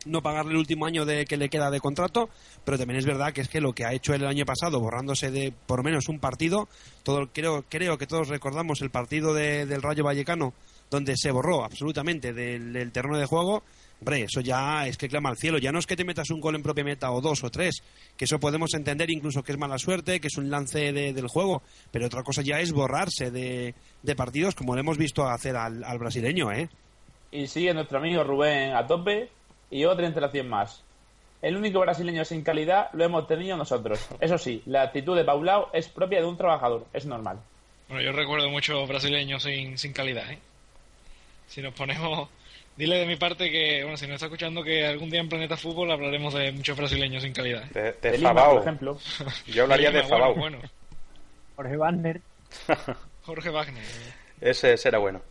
[0.05, 2.29] no pagarle el último año de que le queda de contrato,
[2.63, 5.31] pero también es verdad que es que lo que ha hecho el año pasado, borrándose
[5.31, 6.67] de por lo menos un partido,
[7.03, 10.53] todo creo creo que todos recordamos el partido del Rayo Vallecano
[10.91, 13.63] donde se borró absolutamente del, terreno de juego,
[14.01, 16.41] hombre, eso ya es que clama al cielo, ya no es que te metas un
[16.41, 17.81] gol en propia meta o dos o tres,
[18.17, 21.63] que eso podemos entender incluso que es mala suerte, que es un lance del juego,
[21.91, 23.73] pero otra cosa ya es borrarse de,
[24.17, 26.69] partidos como le hemos visto hacer al, al brasileño, ¿eh?
[27.31, 29.29] Y sigue nuestro amigo Rubén a tope,
[29.71, 30.83] y otra interacción más.
[31.41, 34.07] el único brasileño sin calidad lo hemos tenido nosotros.
[34.19, 37.39] Eso sí, la actitud de Paulao es propia de un trabajador, es normal.
[37.87, 40.37] Bueno, yo recuerdo muchos brasileños sin, sin calidad, ¿eh?
[41.47, 42.29] Si nos ponemos...
[42.77, 45.57] Dile de mi parte que, bueno, si nos está escuchando, que algún día en Planeta
[45.57, 47.63] Fútbol hablaremos de muchos brasileños sin calidad.
[47.75, 47.95] ¿eh?
[48.01, 48.97] De, de Lima, por ejemplo.
[49.47, 50.35] Yo hablaría de Lima, Fabao.
[50.35, 50.69] Bueno, bueno.
[51.57, 52.21] Jorge Wagner.
[53.23, 53.83] Jorge Wagner.
[54.39, 55.21] Ese será bueno.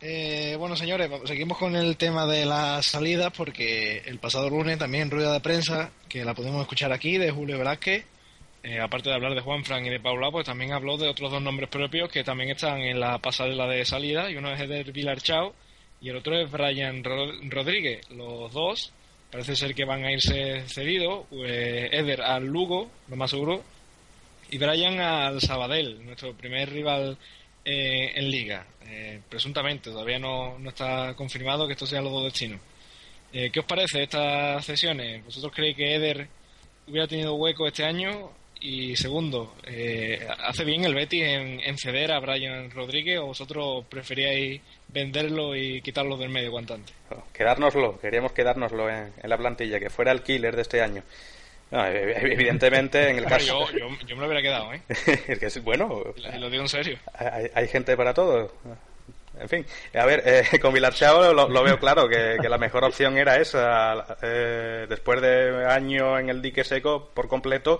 [0.00, 5.10] Eh, bueno, señores, seguimos con el tema de las salidas porque el pasado lunes también
[5.10, 8.04] rueda de prensa, que la podemos escuchar aquí, de Julio Velázquez,
[8.62, 11.32] eh, aparte de hablar de Juan Fran y de Paula, pues también habló de otros
[11.32, 14.92] dos nombres propios que también están en la pasarela de salida, y uno es Eder
[14.92, 15.52] Vilarchao
[16.00, 18.08] y el otro es Brian Ro- Rodríguez.
[18.10, 18.92] Los dos
[19.32, 23.64] parece ser que van a irse cedidos, eh, Eder al Lugo, lo más seguro,
[24.48, 27.18] y Brian al Sabadell, nuestro primer rival
[27.68, 28.66] eh, en liga.
[28.86, 32.60] Eh, presuntamente, todavía no, no está confirmado que esto sea los dos destinos.
[33.32, 35.22] Eh, ¿Qué os parece estas cesiones?
[35.24, 36.28] ¿Vosotros creéis que Eder
[36.86, 38.30] hubiera tenido hueco este año?
[38.60, 43.84] Y segundo, eh, ¿hace bien el Betis en, en ceder a Brian Rodríguez o vosotros
[43.88, 46.92] preferíais venderlo y quitarlo del medio cuanto antes?
[47.32, 51.04] Quedárnoslo, queríamos quedárnoslo en, en la plantilla, que fuera el killer de este año.
[51.70, 53.68] No, ev- ev- evidentemente, en el caso.
[53.70, 54.80] Yo, yo, yo me lo hubiera quedado, ¿eh?
[55.28, 56.02] es que es bueno.
[56.38, 56.98] Lo digo en serio.
[57.14, 58.52] Hay, hay gente para todo.
[59.40, 62.84] En fin, a ver, eh, con Vilarchao lo, lo veo claro, que, que la mejor
[62.84, 64.16] opción era esa.
[64.22, 67.78] Eh, después de año en el dique seco por completo,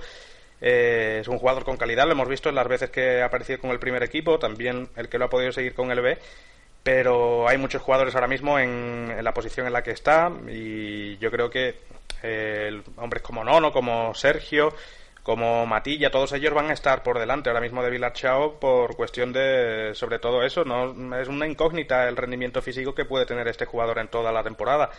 [0.60, 3.58] eh, es un jugador con calidad, lo hemos visto en las veces que ha aparecido
[3.60, 6.18] con el primer equipo, también el que lo ha podido seguir con el B.
[6.82, 11.18] Pero hay muchos jugadores ahora mismo en, en la posición en la que está y
[11.18, 11.74] yo creo que
[12.22, 14.74] eh, hombres como Nono, como Sergio,
[15.22, 19.32] como Matilla, todos ellos van a estar por delante ahora mismo de Vilarchao por cuestión
[19.32, 23.66] de, sobre todo eso, no es una incógnita el rendimiento físico que puede tener este
[23.66, 24.90] jugador en toda la temporada.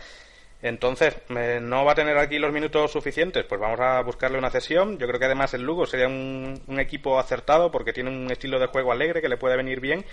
[0.62, 4.50] Entonces, eh, no va a tener aquí los minutos suficientes, pues vamos a buscarle una
[4.50, 4.98] cesión.
[4.98, 8.58] Yo creo que además el Lugo sería un, un equipo acertado porque tiene un estilo
[8.58, 10.04] de juego alegre que le puede venir bien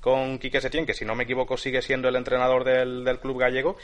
[0.00, 3.38] con Quique Setién, que si no me equivoco sigue siendo el entrenador del, del club
[3.38, 3.76] gallego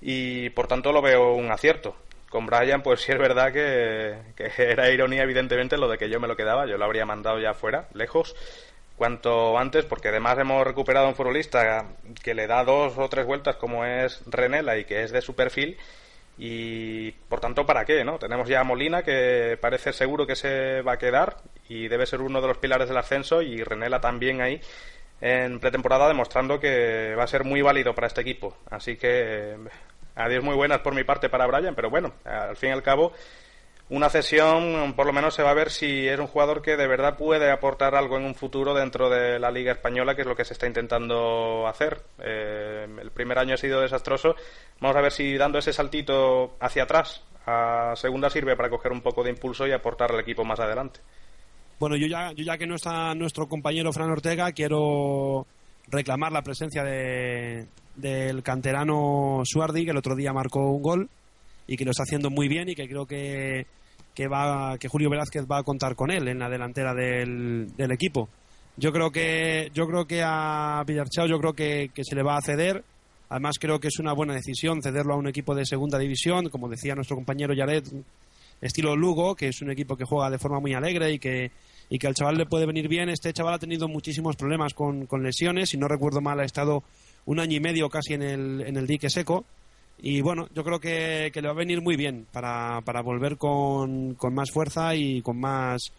[0.00, 1.94] y por tanto lo veo un acierto.
[2.28, 4.16] Con Brian, pues sí es verdad que,
[4.58, 6.66] era ironía, evidentemente, lo de que yo me lo quedaba.
[6.66, 8.36] Yo lo habría mandado ya fuera, lejos,
[8.96, 11.86] cuanto antes, porque además hemos recuperado un futbolista
[12.22, 15.34] que le da dos o tres vueltas, como es Renela, y que es de su
[15.34, 15.78] perfil.
[16.36, 18.04] Y por tanto, ¿para qué?
[18.04, 21.38] no Tenemos ya a Molina, que parece seguro que se va a quedar
[21.68, 24.60] y debe ser uno de los pilares del ascenso, y Renela también ahí
[25.20, 28.56] en pretemporada demostrando que va a ser muy válido para este equipo.
[28.70, 29.56] Así que
[30.18, 33.12] adiós muy buenas por mi parte para Brian, pero bueno, al fin y al cabo
[33.90, 36.86] una cesión por lo menos se va a ver si es un jugador que de
[36.86, 40.36] verdad puede aportar algo en un futuro dentro de la Liga Española, que es lo
[40.36, 42.02] que se está intentando hacer.
[42.18, 44.34] Eh, el primer año ha sido desastroso.
[44.80, 49.00] Vamos a ver si dando ese saltito hacia atrás a segunda sirve para coger un
[49.00, 51.00] poco de impulso y aportar al equipo más adelante.
[51.78, 55.46] Bueno, yo ya, yo ya que no está nuestro compañero Fran Ortega, quiero
[55.86, 61.08] reclamar la presencia de, del canterano Suardi, que el otro día marcó un gol
[61.66, 63.66] y que lo está haciendo muy bien y que creo que,
[64.14, 67.92] que, va, que Julio Velázquez va a contar con él en la delantera del, del
[67.92, 68.28] equipo.
[68.76, 72.36] Yo creo que yo creo que a Villarchao yo creo que, que se le va
[72.36, 72.84] a ceder.
[73.28, 76.68] Además creo que es una buena decisión cederlo a un equipo de segunda división, como
[76.68, 77.84] decía nuestro compañero Yaret,
[78.60, 81.50] estilo Lugo, que es un equipo que juega de forma muy alegre y que,
[81.90, 83.08] y que al chaval le puede venir bien.
[83.08, 86.84] Este chaval ha tenido muchísimos problemas con, con lesiones, si no recuerdo mal ha estado
[87.28, 89.44] un año y medio casi en el, en el dique seco.
[90.00, 93.36] Y bueno, yo creo que, que le va a venir muy bien para, para volver
[93.36, 95.92] con, con más fuerza y con más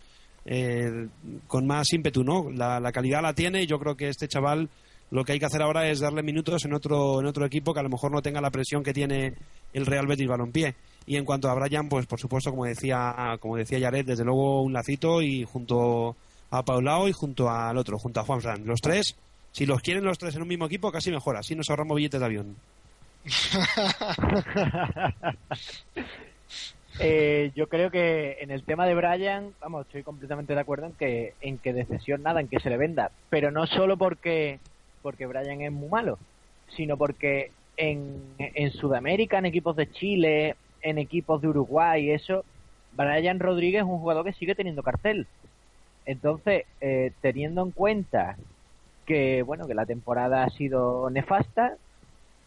[0.45, 1.07] eh,
[1.47, 2.49] con más ímpetu, ¿no?
[2.49, 4.69] La, la calidad la tiene y yo creo que este chaval
[5.11, 7.81] lo que hay que hacer ahora es darle minutos en otro en otro equipo que
[7.81, 9.35] a lo mejor no tenga la presión que tiene
[9.73, 10.73] el Real Betis Balompié.
[11.05, 14.63] Y en cuanto a Brian, pues por supuesto, como decía como decía Yaret, desde luego
[14.63, 16.15] un lacito y junto
[16.49, 18.65] a Paulao y junto al otro, junto a Juan Fran.
[18.65, 19.15] Los tres,
[19.59, 21.35] si los quieren los tres en un mismo equipo, casi mejor.
[21.35, 22.55] Así nos ahorramos billetes de avión.
[27.01, 30.91] Eh, yo creo que en el tema de Brian, vamos, estoy completamente de acuerdo en
[30.91, 34.59] que en que de cesión nada, en que se le venda, pero no solo porque
[35.01, 36.19] porque Brian es muy malo,
[36.75, 42.43] sino porque en, en Sudamérica, en equipos de Chile, en equipos de Uruguay, eso,
[42.91, 45.25] Brian Rodríguez es un jugador que sigue teniendo cartel.
[46.05, 48.35] Entonces, eh, teniendo en cuenta
[49.09, 51.77] que bueno que la temporada ha sido nefasta,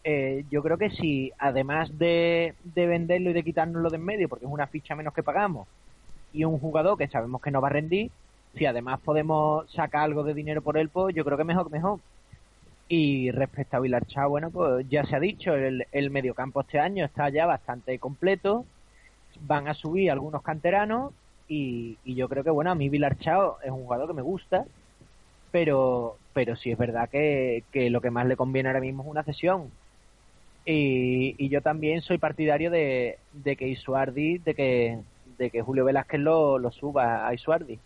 [0.05, 4.29] eh, yo creo que si además de, de venderlo y de quitárnoslo de en medio,
[4.29, 5.67] porque es una ficha menos que pagamos,
[6.31, 8.11] y un jugador que sabemos que no va a rendir,
[8.55, 11.73] si además podemos sacar algo de dinero por él, pues yo creo que mejor que
[11.73, 11.99] mejor.
[12.87, 17.03] Y respecto a Vilarchá, bueno, pues ya se ha dicho, el, el mediocampo este año
[17.03, 18.65] está ya bastante completo.
[19.41, 21.11] Van a subir algunos canteranos
[21.49, 24.65] y, y yo creo que, bueno, a mí Vilarchao es un jugador que me gusta,
[25.51, 29.09] pero, pero sí es verdad que, que lo que más le conviene ahora mismo es
[29.09, 29.71] una cesión.
[30.65, 34.97] Y, y yo también soy partidario de, de que Isuardi, de que,
[35.37, 37.79] de que Julio Velázquez lo, lo suba a Isuardi.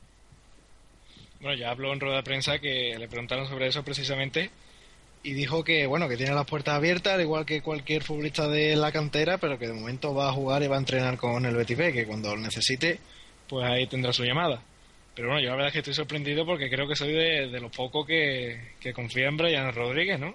[1.42, 4.50] Bueno, ya habló en rueda de prensa que le preguntaron sobre eso precisamente
[5.24, 8.76] y dijo que bueno que tiene las puertas abiertas al igual que cualquier futbolista de
[8.76, 11.56] la cantera pero que de momento va a jugar y va a entrenar con el
[11.56, 13.00] Betis B que cuando lo necesite
[13.50, 14.62] pues ahí tendrá su llamada
[15.18, 17.60] pero bueno yo la verdad es que estoy sorprendido porque creo que soy de, de
[17.60, 20.34] los pocos que, que confía en Brian Rodríguez ¿no?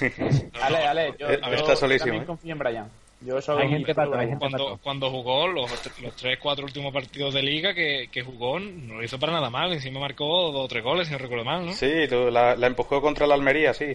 [0.62, 2.26] Ale, ale, yo, Eh, yo está solísimo, también ¿eh?
[2.26, 2.90] confío en Brian.
[3.22, 7.34] Yo soy Hay gente para todo, cuando, cuando jugó los, los tres, cuatro últimos partidos
[7.34, 9.70] de liga que, que jugó, no lo hizo para nada mal.
[9.72, 11.72] Encima marcó dos o tres goles, si no recuerdo mal, ¿no?
[11.72, 13.94] Sí, tú, la, la empujó contra el Almería, sí.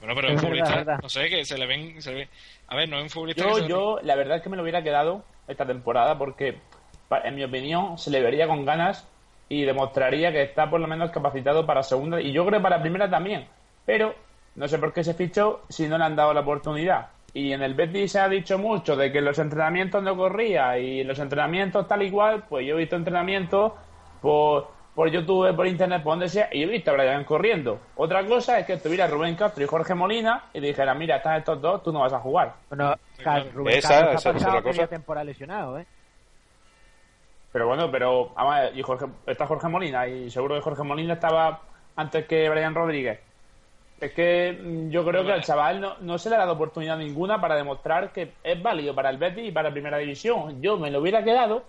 [0.00, 0.98] Bueno, pero Es un futbolista, verdad.
[1.02, 2.00] no sé, que se le ven...
[2.00, 2.28] Se le ve-
[2.68, 4.56] A ver, no es un futbolista que Yo, le- yo, la verdad es que me
[4.56, 6.54] lo hubiera quedado esta temporada porque,
[7.24, 9.06] en mi opinión, se le vería con ganas
[9.48, 12.80] y demostraría que está por lo menos capacitado para segunda y yo creo que para
[12.80, 13.46] primera también.
[13.84, 14.14] Pero
[14.54, 17.08] no sé por qué se fichó si no le han dado la oportunidad.
[17.32, 21.04] Y en el Betis se ha dicho mucho de que los entrenamientos no corría y
[21.04, 23.72] los entrenamientos tal y cual, pues yo he visto entrenamientos
[24.20, 27.78] por, por YouTube, por internet, por donde sea, y he visto a Brian corriendo.
[27.96, 31.60] Otra cosa es que estuviera Rubén Castro y Jorge Molina y dijera, mira, están estos
[31.60, 32.54] dos, tú no vas a jugar.
[32.68, 32.94] Bueno,
[33.54, 34.86] Rubén Esa- Castro esa- ha esa es la cosa.
[34.88, 35.86] temporada lesionado, ¿eh?
[37.52, 41.60] Pero bueno, pero además, y Jorge, está Jorge Molina y seguro que Jorge Molina estaba
[41.96, 43.18] antes que Brian Rodríguez.
[44.00, 46.96] Es que mm, yo creo que al chaval no, no se le ha dado oportunidad
[46.96, 50.62] ninguna para demostrar que es válido para el Betis y para Primera División.
[50.62, 51.64] Yo me lo hubiera quedado,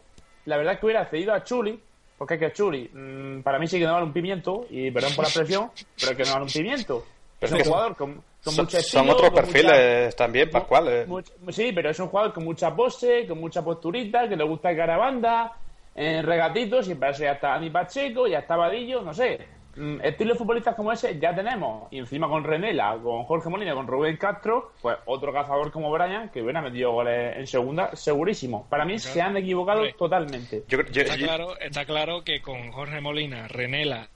[0.45, 1.79] la verdad es que hubiera cedido a Chuli,
[2.17, 5.13] porque es que Chuli, mm, para mí sí que no vale un pimiento, y perdón
[5.15, 7.03] por la expresión, pero es que no vale un pimiento.
[7.39, 8.13] Pero es un jugador con,
[8.43, 10.87] con Son, mucho son otros mucha- perfiles también, Pascual.
[10.89, 11.05] eh.
[11.07, 14.69] Much- sí, pero es un jugador con mucha pose, con mucha posturita, que le gusta
[14.69, 15.51] el carabanda,
[15.95, 19.39] en regatitos, y para eso ya está Ani Pacheco, ya está Vadillo, no sé.
[19.75, 21.87] Mm, Estilos futbolistas como ese ya tenemos.
[21.91, 26.29] Y encima con Renela, con Jorge Molina, con Rubén Castro, pues otro cazador como Brian,
[26.29, 28.67] que hubiera metido goles en segunda, segurísimo.
[28.69, 29.95] Para mí se han equivocado Hombre.
[29.97, 30.63] totalmente.
[30.67, 34.09] Yo, yo- Está yo- claro, está claro que con Jorge Molina, Renela,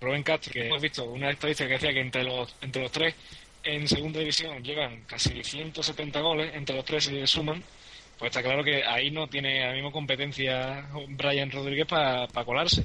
[0.00, 3.14] Rubén Castro, que hemos visto una estadística que decía que entre los, entre los tres
[3.64, 7.62] en segunda división llevan casi 170 goles, entre los tres se suman,
[8.18, 12.84] pues está claro que ahí no tiene la misma competencia Brian Rodríguez para colarse.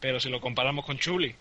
[0.00, 1.34] Pero si lo comparamos con Chuli,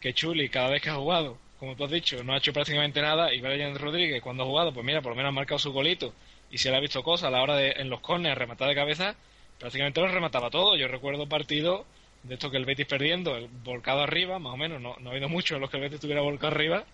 [0.00, 3.02] que Chuli cada vez que ha jugado, como tú has dicho, no ha hecho prácticamente
[3.02, 5.72] nada, y Brian Rodríguez cuando ha jugado, pues mira, por lo menos ha marcado su
[5.72, 6.14] golito,
[6.50, 8.74] y se le ha visto cosas a la hora de en los corners rematar de
[8.74, 9.14] cabeza,
[9.58, 10.74] prácticamente lo remataba todo.
[10.76, 11.84] Yo recuerdo partidos
[12.22, 15.12] de esto que el Betis perdiendo, el volcado arriba, más o menos, no, no ha
[15.12, 16.84] habido mucho en los que el Betis estuviera volcado arriba,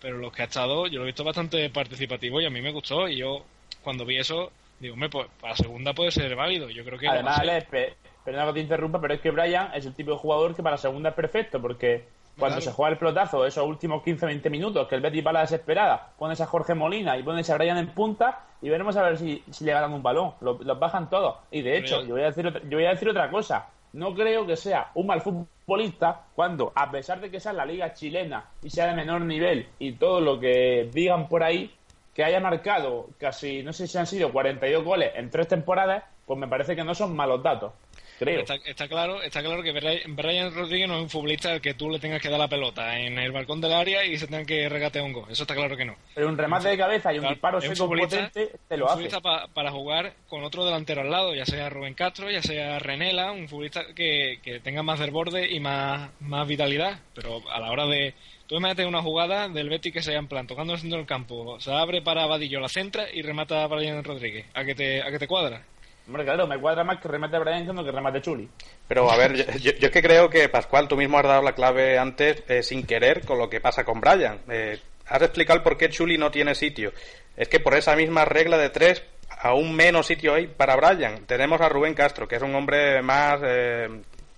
[0.00, 2.72] pero los que ha estado, yo lo he visto bastante participativo y a mí me
[2.72, 3.46] gustó, y yo
[3.82, 7.08] cuando vi eso, digo, hombre, pues para segunda puede ser válido, yo creo que...
[7.08, 7.38] Además.
[7.38, 10.54] Alex, pe- perdona que te interrumpa, pero es que Brian es el tipo de jugador
[10.54, 12.04] que para segunda es perfecto, porque
[12.38, 12.70] cuando Claro.
[12.70, 16.10] se juega el pelotazo, esos últimos 15-20 minutos, que el Betis va a la desesperada,
[16.18, 19.42] pones a Jorge Molina y pones a Brian en punta y veremos a ver si,
[19.50, 20.32] si le ganan un balón.
[20.42, 21.36] Lo- Los, bajan todos.
[21.50, 23.68] Y de hecho, yo voy, a decir otra, yo voy a decir otra cosa.
[23.94, 27.94] No creo que sea un mal futbolista cuando, a pesar de que sea la liga
[27.94, 31.70] chilena y sea de menor nivel y todo lo que digan por ahí,
[32.16, 36.38] que haya marcado casi, no sé si han sido 42 goles en tres temporadas, pues
[36.40, 37.74] me parece que no son malos datos.
[38.18, 38.40] Creo.
[38.40, 39.72] Está, está claro, está claro que
[40.06, 42.98] Brian Rodríguez no es un futbolista al que tú le tengas que dar la pelota
[42.98, 45.26] en el balcón del área y se tenga que regatear un gol.
[45.30, 45.94] Eso está claro que no.
[46.14, 48.94] Pero un remate de cabeza y un Claro, disparo seco potente te lo un hace.
[48.94, 52.78] futbolista pa- para jugar con otro delantero al lado, ya sea Rubén Castro, ya sea
[52.78, 56.98] Renela, un futbolista que, que tenga más del borde y más, más vitalidad.
[57.14, 58.14] Pero a la hora de.
[58.46, 61.58] Tú imagínate una jugada del Betis que sea en plan, tocando el centro del campo,
[61.58, 64.46] se abre para Vadillo, la centra y remata a Brian Rodríguez.
[64.54, 65.62] ¿A que te, a que te cuadra?
[66.06, 68.48] Hombre, claro, me cuadra más que remate Brian que no que remate Chuli.
[68.86, 71.98] Pero a ver, yo, es que creo que, Pascual, tú mismo has dado la clave
[71.98, 74.38] antes eh, sin querer con lo que pasa con Brian.
[74.48, 74.78] Eh,
[75.08, 76.92] has explicado por qué Chuli no tiene sitio.
[77.36, 81.26] Es que por esa misma regla de tres, aún menos sitio hay para Brian.
[81.26, 83.40] Tenemos a Rubén Castro, que es un hombre más...
[83.44, 83.88] eh,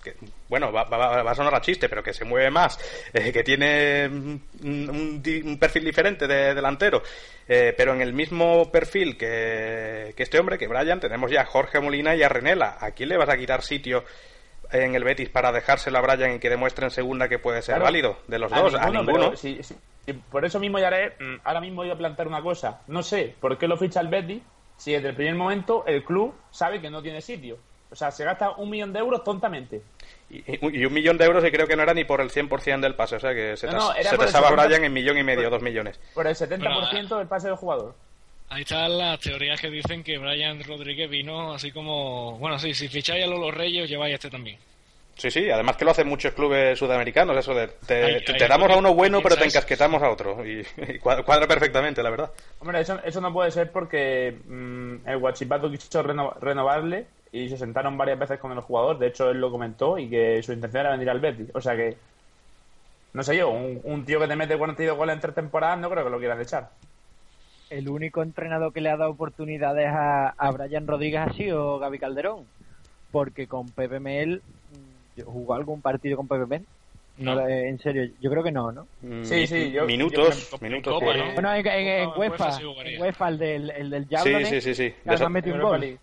[0.02, 0.14] que,
[0.48, 2.78] bueno, va, va- va a sonar a chiste, pero que se mueve más,
[3.12, 7.02] eh, que tiene un, un perfil diferente de delantero.
[7.46, 11.46] Eh, pero en el mismo perfil que, que este hombre, que Brian, tenemos ya a
[11.46, 12.76] Jorge Molina y a Renela.
[12.80, 14.04] ¿A quién le vas a quitar sitio
[14.70, 17.74] en el Betis para dejárselo a Brian y que demuestre en segunda que puede ser
[17.76, 17.84] Claro.
[17.84, 18.18] válido?
[18.28, 19.34] De los dos, a ninguno.
[19.36, 19.74] si- si-
[20.04, 22.82] si- por eso mismo ya haré, mm, ahora mismo voy a plantear una cosa.
[22.86, 24.42] No sé por qué lo ficha el Betis
[24.76, 27.58] si desde el primer momento el club sabe que no tiene sitio.
[27.90, 29.80] O sea, se gasta un millón de euros tontamente.
[30.30, 30.42] Y,
[30.78, 32.94] y un millón de euros y creo que no era ni por el 100% del
[32.94, 34.66] pase, o sea que se, No, no, tas- era se por el tasaba 70.
[34.66, 35.98] Brian en millón y medio, dos millones.
[36.14, 37.94] Por el 70% Bueno, del pase del jugador.
[38.50, 42.88] Ahí están las teorías que dicen que Brian Rodríguez vino así como, bueno, sí, si
[42.88, 44.58] ficháis a Lolo Reyes, lleváis a este también.
[45.16, 48.38] Sí, sí, además que lo hacen muchos clubes sudamericanos, eso de te, Hay- te- hay
[48.38, 52.02] te damos a uno bueno pero te encasquetamos a otro y, y cuadra, cuadra perfectamente,
[52.02, 52.30] la verdad.
[52.60, 57.56] Hombre, eso, eso no puede ser porque mm, el Guachipato quiso reno- renovarle y se
[57.58, 58.98] sentaron varias veces con el jugador.
[58.98, 61.50] De hecho, él lo comentó y que su intención era venir al Betis.
[61.54, 61.96] O sea que,
[63.12, 65.90] no sé yo, un, un tío que te mete 42 goles en tres temporadas no
[65.90, 66.70] creo que lo quieran echar.
[67.70, 71.98] El único entrenador que le ha dado oportunidades a, a Brian Rodríguez ha sido Gaby
[71.98, 72.44] Calderón.
[73.10, 74.42] Porque con Pepe Mel,
[75.16, 76.64] mm, ¿jugó algún partido con Pepe Mel?
[77.18, 77.48] No, No.
[77.48, 78.86] eh, en serio, yo creo que no, ¿no?
[79.02, 80.94] Mm, Sí, sí, yo- minutos, yo- minutos.
[80.94, 81.14] Copa.
[81.16, 81.32] ¿no?
[81.34, 84.74] Bueno, en, en- en en UEFA, en UEFA, el del, el del Sí, sí, sí,
[84.74, 84.94] sí.
[85.04, 85.98] De eso- metió un gol.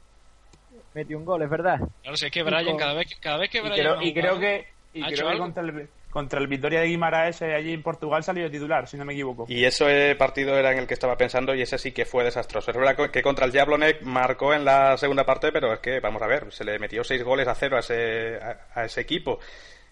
[0.96, 1.78] Metió un gol, es verdad.
[2.02, 4.40] Claro, si es que Brian, cada vez, cada vez que Y Brian creo, y creo
[4.40, 7.84] que, y ¿Ha creo que contra el, contra el Vitoria de Guimaraes eh, allí en
[7.84, 9.46] Portugal salió titular, si no me equivoco.
[9.50, 12.72] Y ese partido era en el que estaba pensando y ese sí que fue desastroso.
[12.72, 16.22] Es verdad que contra el Jablonec marcó en la segunda parte, pero es que, vamos
[16.22, 19.40] a ver, se le metió seis goles a cero a ese, a, a ese equipo.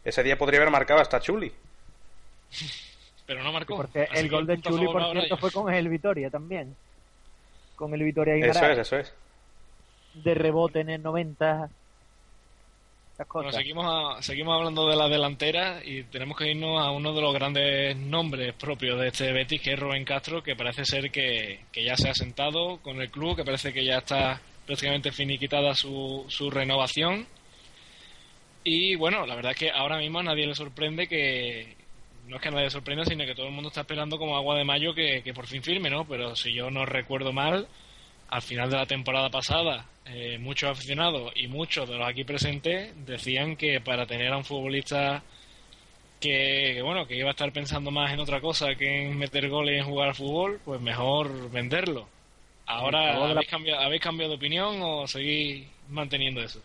[0.06, 1.52] Ese día podría haber marcado hasta Chuli.
[3.26, 3.76] pero no marcó.
[3.76, 6.76] Porque el gol de Chuli, por cierto, fue con el Vitoria también.
[7.76, 8.78] Con el Vitoria Eso Guimaraes.
[8.80, 9.14] es, eso es.
[10.14, 11.70] De rebote en el 90.
[13.14, 13.56] Esas Bueno, cosas.
[13.62, 17.34] seguimos, a- seguimos hablando de la delantera y tenemos que irnos a uno de los
[17.34, 21.84] grandes nombres propios de este Betis, que es Rubén Castro, que parece ser que, que
[21.84, 26.26] ya se ha sentado con el club, que parece que ya está prácticamente finiquitada su,
[26.30, 27.28] su renovación.
[28.64, 31.76] Y bueno, la verdad es que ahora mismo a nadie le sorprende que,
[32.28, 34.38] no es que a nadie le sorprenda, sino que todo el mundo está esperando como
[34.38, 36.06] agua de mayo que, que por fin firme, ¿no?
[36.08, 37.68] Pero si yo no recuerdo mal,
[38.34, 42.92] al final de la temporada pasada, eh, muchos aficionados y muchos de los aquí presentes
[43.06, 45.22] decían que para tener a un futbolista
[46.20, 49.50] que, que, bueno que iba a estar pensando más en otra cosa que en meter
[49.50, 52.08] goles y en jugar al fútbol, pues mejor venderlo.
[52.66, 56.60] Ahora la- habéis cambiado, habéis cambiado de opinión o seguís manteniendo eso.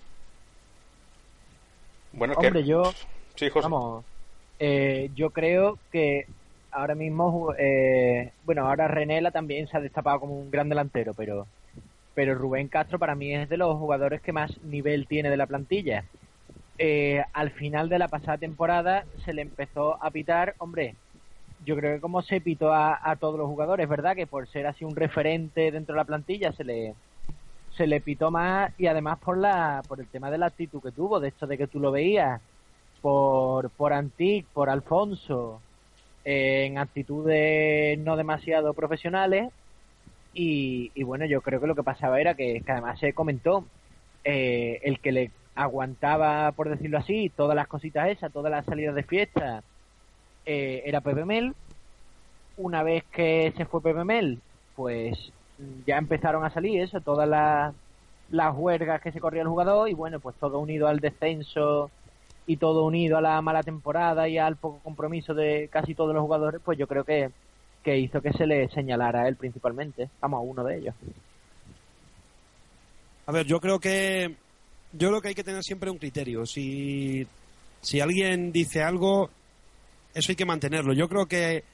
[2.12, 2.82] Bueno, que- Hombre, yo,
[3.34, 3.68] Sí, José.
[3.68, 4.04] vamos,
[4.58, 6.24] eh, yo creo que
[6.70, 11.46] ahora mismo, eh, bueno, ahora Renela también se ha destapado como un gran delantero, pero,
[12.18, 15.46] pero Rubén Castro para mí es de los jugadores que más nivel tiene de la
[15.46, 16.02] plantilla.
[16.76, 20.96] Eh, al final de la pasada temporada se le empezó a pitar, hombre,
[21.64, 24.16] yo creo que como se pitó a, todos los jugadores, ¿verdad?
[24.16, 26.96] Que por ser así un referente dentro de la plantilla se le
[27.76, 30.90] se le pitó más y además por la por el tema de la actitud que
[30.90, 32.40] tuvo, de esto de que tú lo veías
[33.00, 35.60] por por Antic, por Alfonso,
[36.24, 39.52] en actitudes no demasiado profesionales
[40.34, 43.64] y, y bueno, yo creo que lo que pasaba era que, además se comentó
[44.24, 48.94] eh, el que le aguantaba, por decirlo así, todas las cositas esas, todas las salidas
[48.94, 49.62] de fiesta,
[50.46, 51.54] eh, era Pepe Mel.
[52.56, 54.40] Una vez que se fue Pepe Mel,
[54.76, 55.32] pues
[55.86, 57.74] ya empezaron a salir eso, todas las,
[58.30, 61.90] las huelgas que se corría el jugador y bueno, pues todo unido al descenso
[62.46, 66.22] y todo unido a la mala temporada y al poco compromiso de casi todos los
[66.22, 67.30] jugadores, pues yo creo que,
[67.88, 70.94] que hizo que se le señalara a él principalmente, vamos, a uno de ellos.
[73.26, 74.34] A ver, yo creo que
[74.92, 76.44] yo creo que hay que tener siempre un criterio.
[76.44, 77.26] Si,
[77.80, 79.30] si alguien dice algo,
[80.14, 80.92] eso hay que mantenerlo.
[80.92, 81.64] Yo creo que,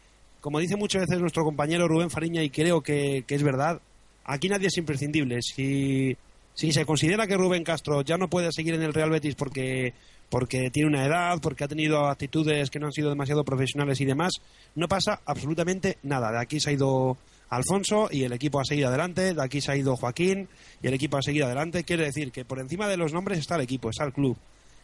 [0.41, 3.81] como dice muchas veces nuestro compañero Rubén Fariña, y creo que, que es verdad,
[4.25, 5.43] aquí nadie es imprescindible.
[5.43, 6.17] Si,
[6.55, 9.95] si se considera que Rubén Castro ya no puede seguir en el Real Betis porque,
[10.35, 14.05] porque tiene una edad, porque ha tenido actitudes que no han sido demasiado profesionales y
[14.05, 14.33] demás,
[14.75, 16.33] no pasa absolutamente nada.
[16.33, 17.17] De aquí se ha ido
[17.51, 20.49] Alfonso y el equipo ha seguido adelante, de aquí se ha ido Joaquín
[20.83, 21.85] y el equipo ha seguido adelante.
[21.85, 24.37] Quiere decir que por encima de los nombres está el equipo, está el club.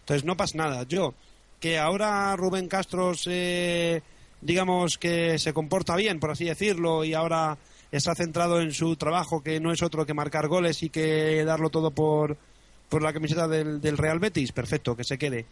[0.03, 0.85] Entonces no pasa nada.
[0.85, 1.15] Yo,
[1.59, 4.05] que ahora Rubén Castro se,
[4.41, 7.59] digamos que se comporta bien, por así decirlo, y ahora
[7.91, 11.71] está centrado en su trabajo, que no es otro que marcar goles y que darlo
[11.71, 12.37] todo por,
[12.91, 15.47] por la camiseta del, del Real Betis, perfecto, que se quede.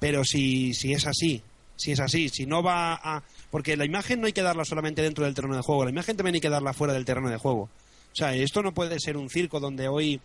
[0.00, 1.42] Pero si, si es así,
[1.76, 3.22] si es así, si no va a...
[3.50, 6.16] Porque la imagen no hay que darla solamente dentro del terreno de juego, la imagen
[6.16, 7.68] también hay que darla fuera del terreno de juego.
[8.12, 10.20] O sea, esto no puede ser un circo donde hoy,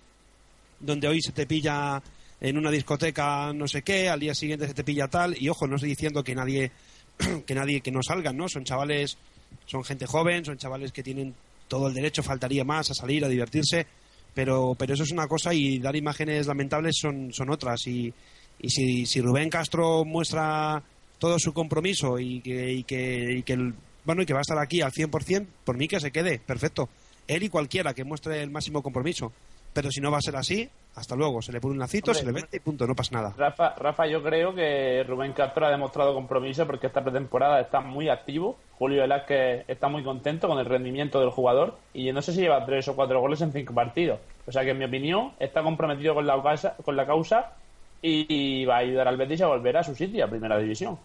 [0.79, 2.01] donde hoy se te pilla
[2.41, 5.67] en una discoteca no sé qué, al día siguiente se te pilla tal, y ojo,
[5.67, 6.71] no estoy diciendo que nadie,
[7.45, 8.47] que nadie que no salgan, ¿no?
[8.47, 9.17] Son chavales,
[9.65, 11.35] son gente joven, son chavales que tienen
[11.67, 13.87] todo el derecho, faltaría más, a salir, a divertirse,
[14.35, 17.87] pero, pero eso es una cosa y dar imágenes lamentables son, son otras.
[17.87, 18.13] Y,
[18.59, 20.83] y si, si Rubén Castro muestra
[21.17, 23.73] todo su compromiso y que, y que, y que
[24.03, 26.89] bueno y que va a estar aquí al 100%, por mí que se quede, perfecto.
[27.27, 29.31] Él y cualquiera que muestre el máximo compromiso.
[29.73, 31.41] Pero si no va a ser así, hasta luego.
[31.41, 33.33] Se le pone un lacito, Hombre, se le vende y punto, no pasa nada.
[33.37, 38.09] Rafa, Rafa, yo creo que Rubén Castro ha demostrado compromiso porque esta pretemporada está muy
[38.09, 38.57] activo.
[38.77, 42.65] Julio Velázquez está muy contento con el rendimiento del jugador y no sé si lleva
[42.65, 44.19] tres o cuatro goles en cinco partidos.
[44.47, 47.53] O sea que, en mi opinión, está comprometido con la causa, con la causa
[48.01, 48.25] y,
[48.61, 50.97] y va a ayudar al Betis a volver a su sitio, a Primera División.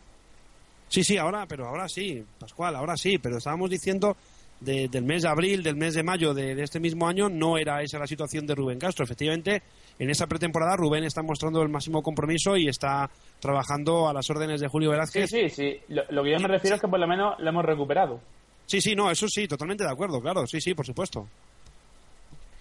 [0.89, 4.17] Sí, sí, ahora, pero ahora sí, Pascual, ahora sí, pero estábamos diciendo
[4.61, 7.57] de- del mes de abril, del mes de mayo de, de este mismo año, no
[7.59, 9.05] era esa la situación de Rubén Castro.
[9.05, 9.63] Efectivamente,
[9.99, 14.61] en esa pretemporada Rubén está mostrando el máximo compromiso y está trabajando a las órdenes
[14.61, 15.31] de Julio Sí, Velázquez.
[15.31, 15.79] sí, sí.
[15.89, 18.21] Lo, lo que yo me refiero es que por lo menos lo hemos recuperado.
[18.67, 21.27] Sí, sí, no, eso sí, totalmente de acuerdo, claro, sí, sí, por supuesto.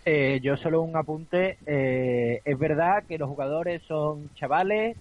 [0.05, 1.57] Eh, yo solo un apunte.
[1.65, 4.97] eh, es verdad que los jugadores son chavales,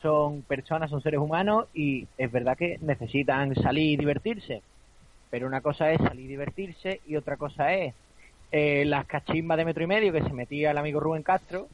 [0.00, 4.62] son personas, son seres humanos y es verdad que necesitan salir y divertirse.
[5.30, 7.94] Pero una cosa es salir y divertirse y otra cosa es
[8.52, 11.68] eh, las cachimbas de metro y medio que se metía el amigo Rubén Castro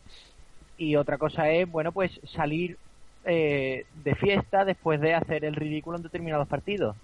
[0.79, 2.77] y otra cosa es, bueno, pues salir
[3.25, 6.97] eh, de fiesta después de hacer el ridículo en determinados partidos.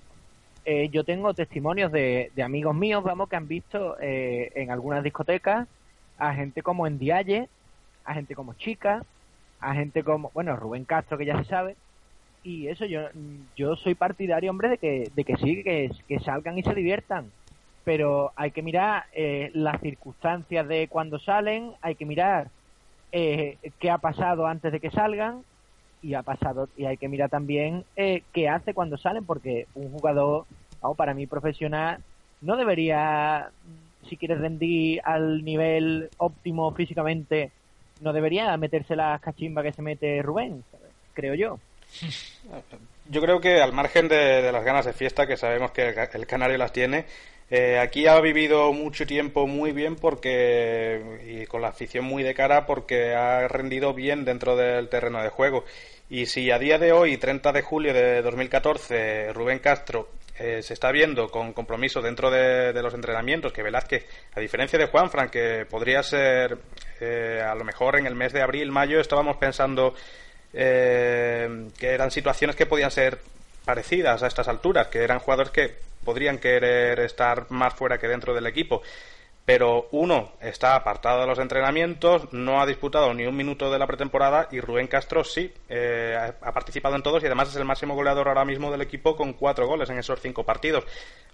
[0.65, 5.69] Eh, yo tengo testimonios de, amigos míos, vamos, que han visto eh, en algunas discotecas
[6.19, 7.49] a gente como en Dialle,
[8.05, 9.05] a gente como Chica,
[9.61, 11.77] a gente como, bueno, Rubén Castro, que ya se sabe,
[12.49, 13.03] y eso yo
[13.57, 17.31] yo soy partidario, hombre, de que, de que sí, que, salgan y se diviertan,
[17.85, 22.49] pero hay que mirar eh, las circunstancias de cuando salen, hay que mirar
[23.13, 25.43] eh, qué ha pasado antes de que salgan,
[26.01, 29.91] y ha pasado y hay que mirar también eh, qué hace cuando salen porque un
[29.91, 30.47] jugador
[30.81, 32.03] vamos, para mí profesional
[32.41, 33.51] no debería
[34.09, 37.51] si quiere rendir al nivel óptimo físicamente
[38.01, 40.63] no debería meterse las cachimbas que se mete Rubén
[41.15, 41.59] creo yo
[43.11, 46.11] Yo creo que al margen de, las ganas de fiesta, que sabemos que el, ca-
[46.13, 47.07] el Canario las tiene,
[47.51, 52.35] eh, aquí ha vivido mucho tiempo muy bien porque y con la afición muy de
[52.35, 55.65] cara porque ha rendido bien dentro del terreno de juego.
[56.11, 60.75] Y si a día de hoy, 30 de julio de 2014, Rubén Castro eh, se
[60.75, 65.31] está viendo con compromiso dentro de, de los entrenamientos, que Velázquez, a diferencia de Juanfran,
[65.31, 66.59] que podría ser
[67.01, 69.95] eh, a lo mejor en el mes de abril, mayo, estábamos pensando
[70.53, 73.19] eh, que eran situaciones que podían ser
[73.65, 78.35] parecidas a estas alturas, que eran jugadores que podrían querer estar más fuera que dentro
[78.35, 78.83] del equipo.
[79.49, 83.87] Pero uno está apartado de los entrenamientos, no ha disputado ni un minuto de la
[83.87, 87.95] pretemporada y Rubén Castro sí, eh, ha participado en todos y además es el máximo
[87.95, 90.85] goleador ahora mismo del equipo con cuatro goles en esos cinco partidos.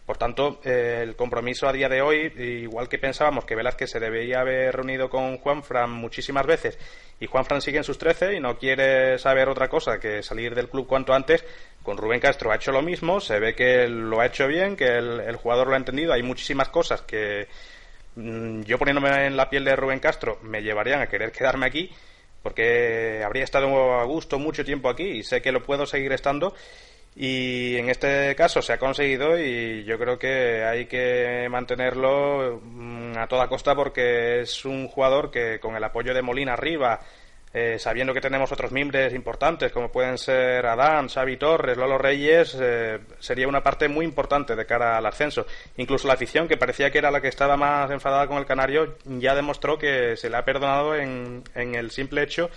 [0.07, 3.99] Por tanto, eh, el compromiso a día de hoy, igual que pensábamos que Velázquez se
[3.99, 6.79] debería haber reunido con Juanfran muchísimas veces
[7.19, 10.69] y Juanfran sigue en sus 13 y no quiere saber otra cosa que salir del
[10.69, 11.45] club cuanto antes,
[11.83, 14.87] con Rubén Castro ha hecho lo mismo, se ve que lo ha hecho bien, que
[14.87, 17.49] el, jugador lo ha entendido, hay muchísimas cosas que
[18.17, 21.91] yo poniéndome en la piel de Rubén Castro me llevarían a querer quedarme aquí
[22.45, 26.55] porque habría estado a gusto mucho tiempo aquí y sé que lo puedo seguir estando.
[27.17, 33.17] Y en este caso se ha conseguido y yo creo que hay que mantenerlo mm,
[33.17, 37.01] a toda costa porque es un jugador que con el apoyo de Molina arriba,
[37.57, 42.59] eh, sabiendo que tenemos otros miembros importantes como pueden ser Adán, Xavi Torres, Lolo Reyes,
[42.61, 45.47] eh, sería una parte muy importante de cara al ascenso.
[45.77, 48.97] Incluso la afición, que parecía que era la que estaba más enfadada con el Canario,
[49.05, 52.51] ya demostró que se le ha perdonado en, en el simple hecho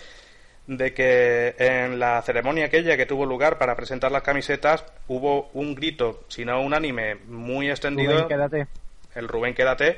[0.66, 5.76] de que en la ceremonia aquella que tuvo lugar para presentar las camisetas hubo un
[5.76, 8.14] grito, si no unánime, muy extendido.
[8.14, 8.68] Rubén, quédate.
[9.16, 9.98] El Rubén quédate.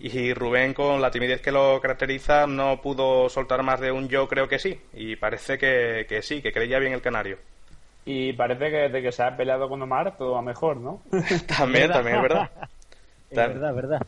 [0.00, 4.28] Y Rubén, con la timidez que lo caracteriza, no pudo soltar más de un yo
[4.28, 4.80] creo que sí.
[4.94, 7.38] Y parece que, que sí, que creía bien el canario.
[8.04, 11.02] Y parece que desde que se ha peleado con Omar todo va mejor, ¿no?
[11.58, 12.50] También, también es verdad.
[13.30, 14.06] es verdad, verdad.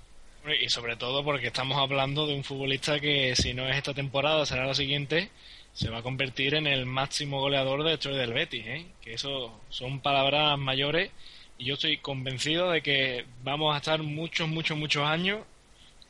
[0.59, 4.47] Y sobre todo porque estamos hablando de un futbolista que si no es esta temporada
[4.47, 5.29] será la siguiente,
[5.75, 8.87] se va a convertir en el máximo goleador de la historia del Betis, ¿eh?
[9.03, 11.11] que eso son palabras mayores
[11.59, 15.41] y yo estoy convencido de que vamos a estar muchos, muchos, muchos años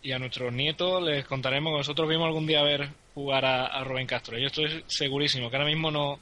[0.02, 3.84] y a nuestros nietos les contaremos que nosotros vimos algún día ver jugar a, a
[3.84, 4.38] Rubén Castro.
[4.38, 6.18] Yo estoy segurísimo que ahora mismo no,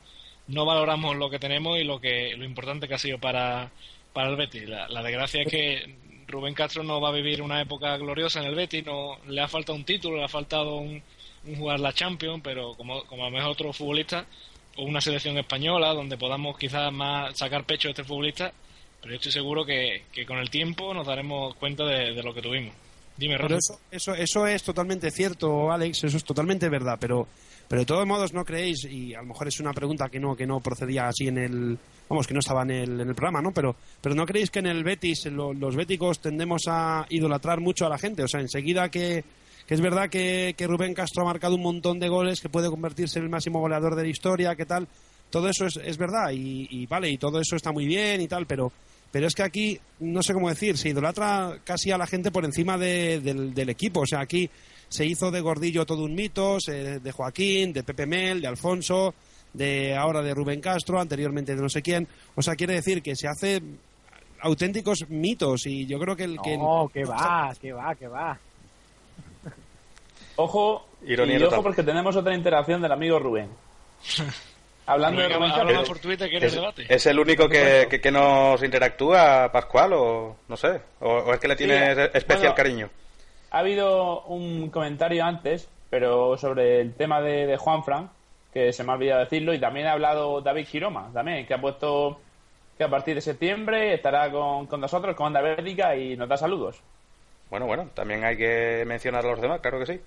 [0.49, 3.71] no valoramos lo que tenemos y lo que lo importante que ha sido para,
[4.13, 4.69] para el Betis.
[4.69, 5.95] La, desgracia es que
[6.27, 9.49] Rubén Castro no va a vivir una época gloriosa en el Betis, no le ha
[9.49, 11.03] faltado un título, le ha faltado un,
[11.57, 14.27] jugar la Champions, pero como, como a lo mejor otro futbolista
[14.77, 18.53] o una selección española donde podamos quizás más sacar pecho de este futbolista,
[19.01, 22.43] pero yo estoy seguro que, que con el tiempo nos daremos cuenta de lo que
[22.43, 22.75] tuvimos.
[23.19, 27.27] Dime, Pero eso, eso, eso es totalmente cierto, Alex, eso es totalmente verdad, pero,
[27.67, 30.37] pero de todos modos no creéis, y a lo mejor es una pregunta que no,
[30.37, 33.43] que no procedía así en el, vamos, que no estaba en el, en el programa,
[33.43, 33.51] ¿no?
[33.53, 37.87] Pero, pero no creéis que en el Betis, lo- los béticos tendemos a idolatrar mucho
[37.87, 39.25] a la gente, o sea, enseguida que,
[39.67, 42.71] que es verdad que, que Rubén Castro ha marcado un montón de goles, que puede
[42.71, 44.87] convertirse en el máximo goleador de la historia, que tal.
[45.29, 48.29] Todo eso es, es verdad y, y vale, y todo eso está muy bien y
[48.29, 48.73] tal, pero
[49.11, 52.45] pero es que aquí, no sé cómo decir, se idolatra casi a la gente por
[52.45, 54.01] encima de- del, del equipo.
[54.01, 54.49] O sea, aquí
[54.89, 59.15] se hizo de Gordillo todo un mito, se- de Joaquín, de Pepe Mel, de Alfonso,
[59.53, 62.07] de ahora de Rubén Castro, anteriormente de no sé quién.
[62.35, 63.63] O sea, quiere decir que se hace
[64.41, 66.57] auténticos mitos y yo creo que el que...
[66.57, 68.39] No, que va, que va, que va.
[70.37, 71.63] Ojo, Ironía y ojo total.
[71.63, 73.49] porque tenemos otra interacción del amigo Rubén.
[74.89, 76.87] Hablando de Castro, por Twitter que eres ¿Es, debate.
[76.89, 80.81] es el único que, que, que nos interactúa, Pascual, o no sé?
[81.01, 82.55] ¿O, o es que le tienes Sí, especial bueno.
[82.55, 82.91] cariño?
[83.51, 88.11] ha habido un comentario antes, pero sobre el tema de, de Juanfran,
[88.53, 91.61] que se me ha olvidado decirlo, y también ha hablado David Giroma, también, que ha
[91.61, 92.21] puesto
[92.77, 96.37] que a partir de septiembre estará con, con nosotros, con Onda Bética, y nos da
[96.37, 96.81] saludos.
[97.51, 100.01] Bueno, bueno, también hay que mencionar a los demás, claro que sí.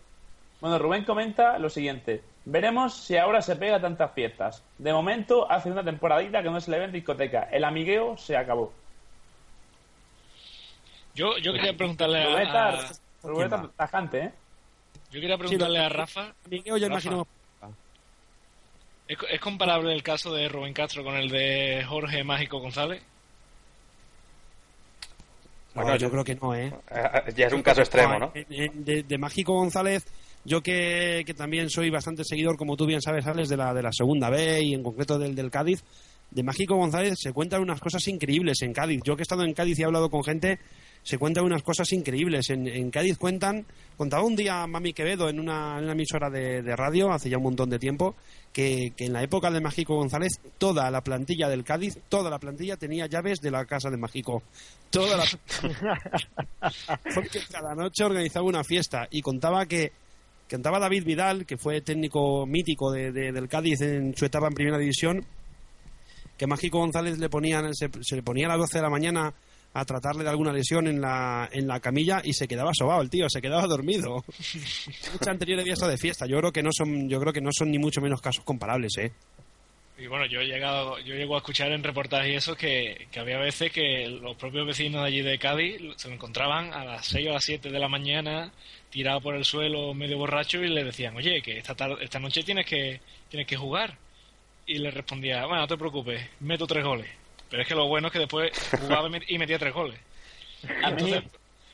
[0.62, 2.24] Bueno, Rubén comenta lo siguiente.
[2.45, 4.64] Veremos si ahora se pega tantas fiestas.
[4.78, 7.49] De momento, hace una temporadita que no se le ve en discoteca.
[7.51, 8.72] El amigueo se acabó.
[11.14, 12.80] Yo, yo quería preguntarle a,
[13.24, 14.32] Rubén está tajante, ¿eh?
[15.12, 16.34] yo quería preguntarle a Rafa.
[16.49, 17.28] Miguel, ya imagino...
[19.07, 23.03] ¿es, es comparable el caso de Rubén Castro con el de Jorge Mágico González?
[25.76, 26.74] No, Bueno, yo yo- creo que no, ¿eh?
[26.89, 28.32] Eh, Ya es un caso extremo, ¿no?
[28.34, 30.05] De, de Mágico González,
[30.44, 33.84] yo que, que también soy bastante seguidor, como tú bien sabes, Alex, de la, de
[33.84, 35.84] la segunda B y en concreto del, del Cádiz,
[36.32, 39.02] de Mágico González se cuentan unas cosas increíbles en Cádiz.
[39.04, 40.60] Yo que he estado en Cádiz y he hablado con gente,
[41.04, 42.50] se cuentan unas cosas increíbles.
[42.50, 43.66] En, en Cádiz cuentan,
[43.98, 47.38] contaba un día Mami Quevedo en una, en una emisora de, de radio hace ya
[47.38, 48.16] un montón de tiempo,
[48.54, 52.39] que, que en la época de Mágico González, toda la plantilla del Cádiz, toda la
[52.39, 54.42] plantilla tenía llaves de la casa de Mágico.
[54.89, 55.26] Toda la
[57.14, 59.92] porque cada noche organizaba una fiesta y contaba que
[60.56, 64.54] contaba David Vidal, que fue técnico mítico de- de- del Cádiz en su etapa en
[64.54, 65.26] primera división,
[66.38, 69.34] que Mágico González le ponían, se, se le ponía a las 12 de la mañana
[69.74, 73.10] a tratarle de alguna lesión en la, en la camilla y se quedaba sobado el
[73.10, 74.24] tío, se quedaba dormido.
[75.14, 76.26] Mucha anterior había estado de fiesta.
[76.26, 78.91] Yo creo que no son, yo creo que no son ni mucho menos casos comparables,
[78.97, 79.12] eh.
[80.02, 83.20] Y bueno, yo he llegado, yo llego a escuchar en reportajes y eso que, que
[83.20, 87.06] había veces que los propios vecinos de allí de Cádiz se lo encontraban a las
[87.06, 88.52] 6 o las 7 de la mañana
[88.89, 92.41] tirado por el suelo medio borracho y le decían, oye, que esta tarde, esta noche
[92.43, 92.99] tienes que,
[93.30, 93.95] tienes que jugar.
[94.66, 97.10] Y le respondía, bueno, no te preocupes, meto tres goles.
[97.49, 99.99] Pero es que lo bueno es que después jugaba y met- y metía tres goles.
[100.84, 101.24] A mí, Entonces,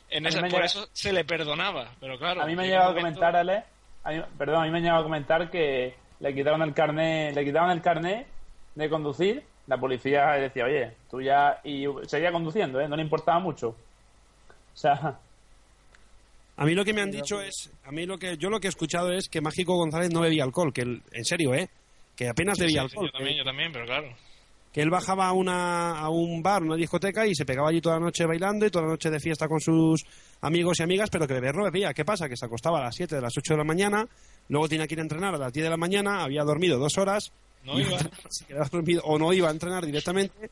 [0.09, 1.91] en a esa- por llega- eso se le perdonaba.
[1.99, 3.63] Pero claro, a mí me ha llega llegado a comentar, Ale,
[4.03, 7.35] a mí- perdón, a mí me ha llegado a comentar que le quitaron el carnet,
[7.35, 8.27] le quitaron el carnet
[8.75, 12.87] de conducir, la policía decía, oye, tú ya, y seguía conduciendo, ¿eh?
[12.87, 13.69] no le importaba mucho.
[13.69, 15.17] O sea,
[16.55, 18.67] A mí lo que me han dicho es, a mí lo que yo lo que
[18.67, 21.69] he escuchado es que Mágico González no bebía alcohol, que en serio, eh,
[22.15, 23.05] que apenas bebía sí, sí, alcohol.
[23.07, 24.07] yo también, yo también, pero claro.
[24.71, 27.95] Que él bajaba a, una, a un bar, una discoteca y se pegaba allí toda
[27.95, 30.03] la noche bailando y toda la noche de fiesta con sus
[30.41, 31.93] amigos y amigas, pero que beber no bebía.
[31.93, 32.29] ¿Qué pasa?
[32.29, 34.07] Que se acostaba a las 7 de las 8 de la mañana,
[34.49, 36.97] luego tenía que ir a entrenar a las 10 de la mañana, había dormido dos
[36.97, 37.31] horas,
[37.63, 37.97] No iba.
[38.29, 40.49] se quedaba dormido o no iba a entrenar directamente.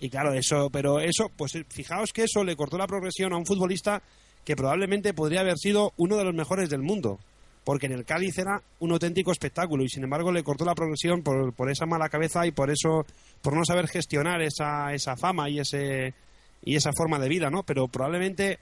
[0.00, 3.44] Y claro, eso, pero eso, pues fijaos que eso le cortó la progresión a un
[3.44, 4.02] futbolista
[4.44, 7.18] que probablemente podría haber sido uno de los mejores del mundo.
[7.64, 11.22] Porque en el Cádiz era un auténtico espectáculo y sin embargo le cortó la progresión
[11.22, 13.04] por, por esa mala cabeza y por eso,
[13.42, 16.14] por no saber gestionar esa, esa fama y ese
[16.62, 17.62] y esa forma de vida, ¿no?
[17.62, 18.58] Pero probablemente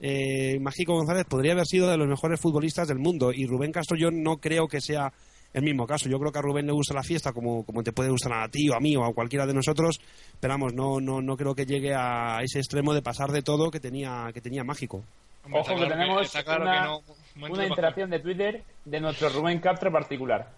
[0.00, 3.96] eh, Mágico González podría haber sido de los mejores futbolistas del mundo y Rubén Castro
[3.96, 5.12] yo no creo que sea
[5.52, 6.08] el mismo caso.
[6.08, 8.48] Yo creo que a Rubén le gusta la fiesta como, como te puede gustar a
[8.48, 10.00] ti o a mí o a cualquiera de nosotros,
[10.40, 13.70] pero vamos, no, no, no creo que llegue a ese extremo de pasar de todo
[13.70, 15.04] que tenía, que tenía Mágico.
[15.44, 17.02] Hombre, ojo que tenemos claro una, no-
[17.48, 20.48] una de interacción de Twitter de nuestro Rubén Castro particular.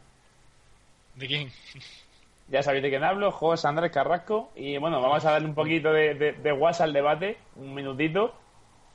[1.14, 1.51] ¿De quién?
[2.49, 4.51] Ya sabéis de quién hablo, José Andrés Carrasco.
[4.55, 8.35] Y bueno, vamos a darle un poquito de, de, de guasa al debate, un minutito.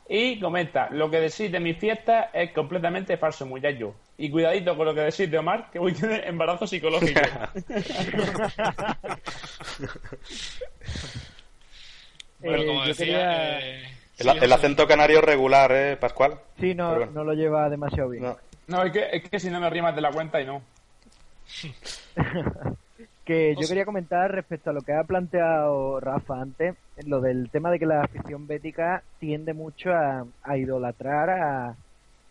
[0.07, 3.95] Y comenta, lo que decís de mi fiesta es completamente falso, muchacho.
[4.17, 7.19] Y cuidadito con lo que decís de Omar, que voy a tener embarazo psicológico.
[12.41, 14.53] Bueno, Eh, como yo decía, quería- eh, El, sí, el José.
[14.53, 16.39] acento canario regular, ¿eh, Pascual?
[16.59, 17.11] Sí, no, bueno.
[17.13, 18.23] no lo lleva demasiado bien.
[18.23, 18.37] No.
[18.67, 20.61] no, es que, es que si no me rimas de la cuenta y no.
[23.25, 27.69] Que yo quería comentar respecto a lo que ha planteado Rafa antes, lo del tema
[27.69, 31.75] de que la afición bética tiende mucho a, a idolatrar a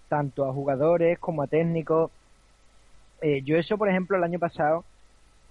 [0.09, 2.11] tanto a jugadores como a técnicos.
[3.21, 4.85] Eh, yo eso, por ejemplo, el año pasado,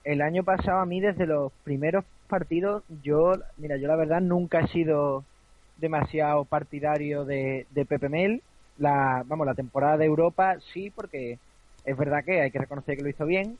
[0.03, 4.59] el año pasado a mí desde los primeros partidos, yo, mira, yo la verdad nunca
[4.59, 5.23] he sido
[5.79, 8.41] demasiado partidario de, de Pepe Mel,
[8.77, 11.39] La, vamos, la temporada de Europa sí, porque
[11.85, 13.57] es verdad que hay que reconocer que lo hizo bien,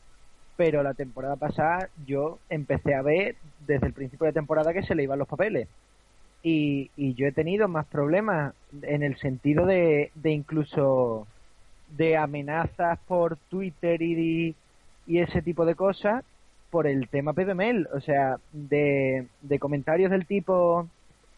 [0.58, 4.96] pero la temporada pasada yo empecé a ver desde el principio de temporada que se
[4.96, 5.68] le iban los papeles.
[6.44, 11.28] Y, y yo he tenido más problemas en el sentido de, de incluso
[11.96, 14.56] de amenazas por Twitter y,
[15.08, 16.24] y ese tipo de cosas
[16.70, 20.88] por el tema PPML, o sea, de, de comentarios del tipo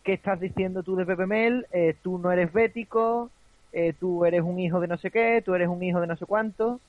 [0.04, 1.68] ¿qué estás diciendo tú de PPML?
[1.72, 3.30] Eh, tú no eres bético,
[3.72, 6.16] eh, tú eres un hijo de no sé qué, tú eres un hijo de no
[6.16, 6.80] sé cuánto.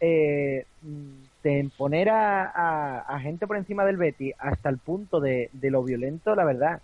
[0.00, 0.66] Eh,
[1.42, 5.70] de poner a, a, a, gente por encima del Betty hasta el punto de, de,
[5.70, 6.80] lo violento, la verdad.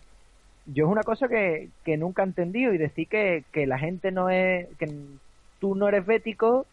[0.67, 4.13] Yo es una cosa que, que nunca he entendido y decir que, que la gente
[4.13, 4.89] no es, que
[5.61, 6.67] tú no eres bético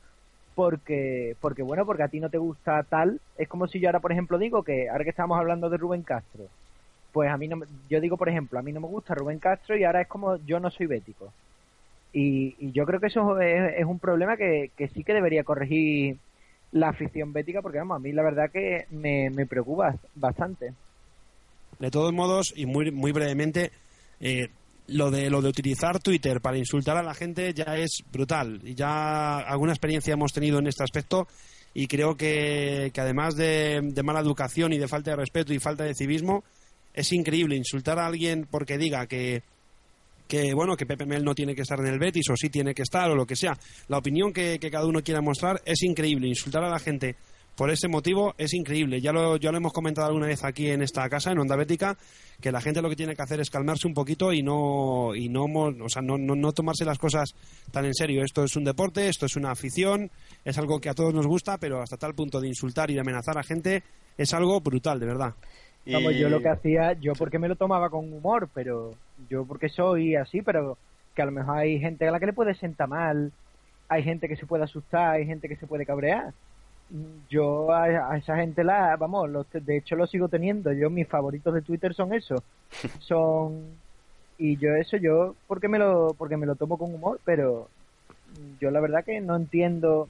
[0.55, 3.19] porque, porque bueno, porque a ti no te gusta tal.
[3.37, 6.03] Es como si yo ahora, por ejemplo, digo que ahora que estamos hablando de Rubén
[6.03, 6.45] Castro,
[7.15, 9.77] pues a mí no, yo digo, por ejemplo, a mí no me gusta Rubén Castro
[9.77, 11.31] y ahora es como yo no soy bético.
[12.11, 16.17] Y, yo creo que eso es, un problema que, que, sí que debería corregir
[16.73, 20.73] la afición bética, porque vamos, a mí la verdad que me, me preocupa bastante.
[21.79, 23.71] De todos modos, y muy, muy brevemente,
[24.19, 24.49] eh,
[24.87, 28.59] lo de lo de utilizar Twitter para insultar a la gente ya es brutal.
[28.65, 31.29] Y ya alguna experiencia hemos tenido en este aspecto
[31.73, 35.59] y creo que, que además de, de, mala educación y de falta de respeto y
[35.59, 36.43] falta de civismo,
[36.95, 39.43] es increíble insultar a alguien porque diga que
[40.27, 42.73] que bueno que Pepe Mel no tiene que estar en el Betis o sí tiene
[42.73, 43.57] que estar o lo que sea.
[43.87, 46.27] La opinión que, cada uno quiera mostrar es increíble.
[46.27, 47.15] Insultar a la gente
[47.55, 48.99] por ese motivo es increíble.
[49.01, 51.97] Ya lo, ya lo hemos comentado alguna vez aquí en esta casa, en Onda Bética,
[52.41, 55.29] que la gente lo que tiene que hacer es calmarse un poquito y no, y
[55.29, 57.35] no, o sea, no, no, no, tomarse las cosas
[57.71, 58.23] tan en serio.
[58.23, 60.09] Esto es un deporte, esto es una afición,
[60.43, 63.01] es algo que a todos nos gusta, pero hasta tal punto de insultar y de
[63.01, 63.83] amenazar a gente
[64.17, 65.35] es algo brutal, de verdad.
[65.85, 65.93] Y...
[65.93, 68.91] Vamos, yo lo que hacía, yo porque me lo tomaba con humor, pero
[69.29, 70.77] yo porque soy así, pero
[71.13, 73.31] que a lo mejor hay gente a la que le puede sentar mal,
[73.87, 76.33] hay gente que se puede asustar, hay gente que se puede cabrear.
[77.29, 81.07] Yo a, a, esa gente la vamos los, de hecho lo sigo teniendo yo mis
[81.07, 82.43] favoritos de Twitter son eso
[82.99, 83.63] son
[84.37, 87.69] y yo eso yo porque me lo porque me lo tomo con humor pero
[88.61, 90.09] yo la verdad que no entiendo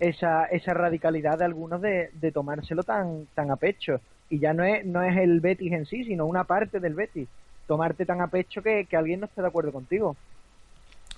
[0.00, 4.00] esa esa radicalidad de algunos de, de tomárselo tan tan a pecho
[4.30, 7.28] y ya no es no es el Betis en sí sino una parte del Betis
[7.66, 10.16] tomarte tan a pecho que, que alguien no esté de acuerdo contigo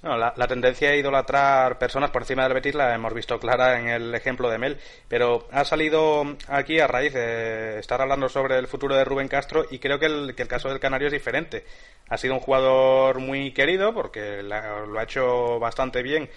[0.02, 3.88] la, la, tendencia a idolatrar personas por encima del Betis la hemos visto clara en
[3.88, 4.78] el ejemplo de Mel,
[5.08, 9.64] pero ha salido aquí a raíz de estar hablando sobre el futuro de Rubén Castro
[9.70, 11.64] y creo que el, que el caso del Canario es diferente.
[12.08, 16.28] Ha sido un jugador muy querido porque la, lo ha hecho bastante bien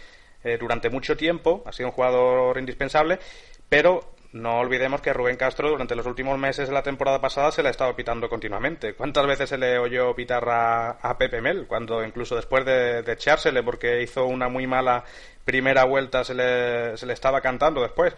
[0.43, 3.19] eh, durante mucho tiempo, ha sido un jugador indispensable,
[3.67, 7.63] pero no olvidemos que Rubén Castro durante los últimos meses de la temporada pasada se
[7.63, 8.93] le ha estado pitando continuamente.
[8.93, 11.65] ¿Cuántas veces se le oyó pitar a, a Pepe Mel?
[11.67, 15.03] Cuando incluso después de, de, echársele porque hizo una muy mala
[15.43, 18.15] primera vuelta se le, se le estaba cantando después.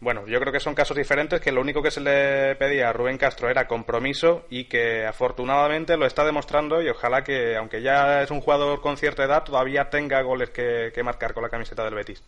[0.00, 2.92] Bueno, yo creo que son casos diferentes que lo único que se le pedía a
[2.92, 8.22] Rubén Castro era compromiso y que afortunadamente lo está demostrando y ojalá que, aunque ya
[8.22, 11.84] es un jugador con cierta edad, todavía tenga goles que, que marcar con la camiseta
[11.84, 12.22] del Betis.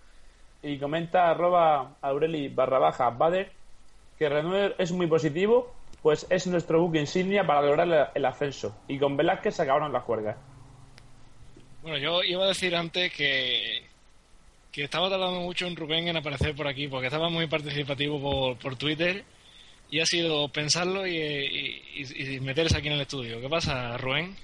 [0.69, 3.51] Y comenta arroba Aureli barra baja Bader
[4.19, 8.77] que Renuer es muy positivo, pues es nuestro buque insignia para lograr el ascenso.
[8.89, 10.37] Y con Velázquez se acabaron las juergas.
[11.83, 13.85] Bueno, yo iba a decir antes que,
[14.73, 18.59] que estaba tardando mucho en Rubén en aparecer por aquí, porque estaba muy participativo por,
[18.59, 19.25] por Twitter
[19.89, 23.41] y ha sido pensarlo y, y, y, meterse aquí en el estudio.
[23.41, 24.37] ¿Qué pasa, Rubén?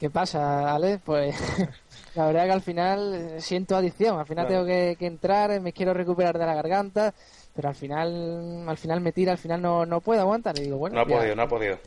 [0.00, 0.98] ¿Qué pasa, Ale?
[0.98, 1.36] Pues
[2.14, 4.64] la verdad que al final siento adicción, al final claro.
[4.64, 7.14] tengo que, que, entrar, me quiero recuperar de la garganta,
[7.54, 10.78] pero al final al final me tira, al final no, no puedo aguantar y digo,
[10.78, 11.78] bueno, no ha podido, a, no ha podido.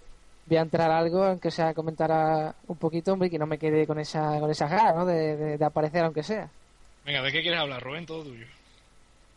[0.47, 3.57] Voy a entrar a algo, aunque sea comentar un poquito, hombre, y que no me
[3.57, 5.05] quede con esa con esa ganas, ¿no?
[5.05, 6.49] De, de, de, aparecer aunque sea.
[7.05, 8.05] Venga, ¿de qué quieres hablar, Rubén?
[8.05, 8.45] Todo tuyo.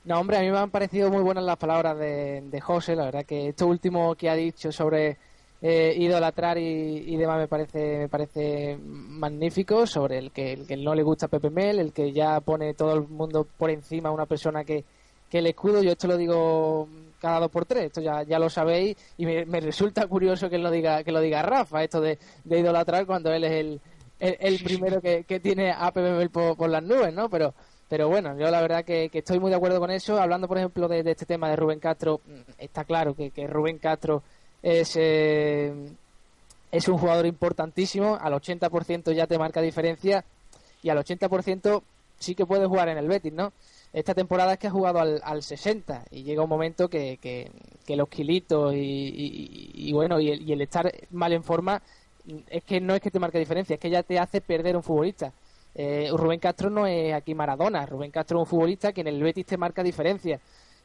[0.05, 3.07] No, hombre, a mí me han parecido muy buenas las palabras de, de José, la
[3.07, 5.19] verdad que esto último que ha dicho sobre
[5.61, 10.77] eh, idolatrar y, y, demás me parece me parece magnífico sobre el que, el que
[10.77, 14.13] no le gusta Pepe Mel, el que ya pone todo el mundo por encima a
[14.13, 14.85] una persona que,
[15.29, 16.89] que el escudo, yo esto lo digo
[17.21, 20.59] cada dos por tres, esto ya, ya lo sabéis y me, me resulta curioso que
[20.59, 23.81] lo diga que lo diga Rafa, esto de, de idolatrar cuando él es el,
[24.21, 27.29] el, el primero que, que, tiene a Pepe Mel por, por, las nubes, ¿no?
[27.29, 27.53] Pero
[27.89, 30.21] pero bueno, yo la verdad que, que estoy muy de acuerdo con eso.
[30.21, 32.21] Hablando, por ejemplo, de, de este tema de Rubén Castro,
[32.59, 34.23] está claro que, que Rubén Castro
[34.63, 35.73] es, eh,
[36.71, 40.25] es un jugador importantísimo, al 80% ya te marca diferencia
[40.83, 41.83] y al 80%
[42.19, 43.53] sí que puede jugar en el Betis, ¿no?
[43.93, 47.51] Esta temporada es que ha jugado al, al 60 y llega un momento que, que,
[47.87, 51.81] que los kilitos y, y, bueno, y el, y el, estar mal en forma
[52.49, 54.83] es que no es que te marque diferencia, es que ya te hace perder un
[54.83, 55.33] futbolista.
[55.75, 59.23] Eh, Rubén Castro no es aquí Maradona, Rubén Castro es un futbolista que en el
[59.23, 60.39] Betis te marca diferencia.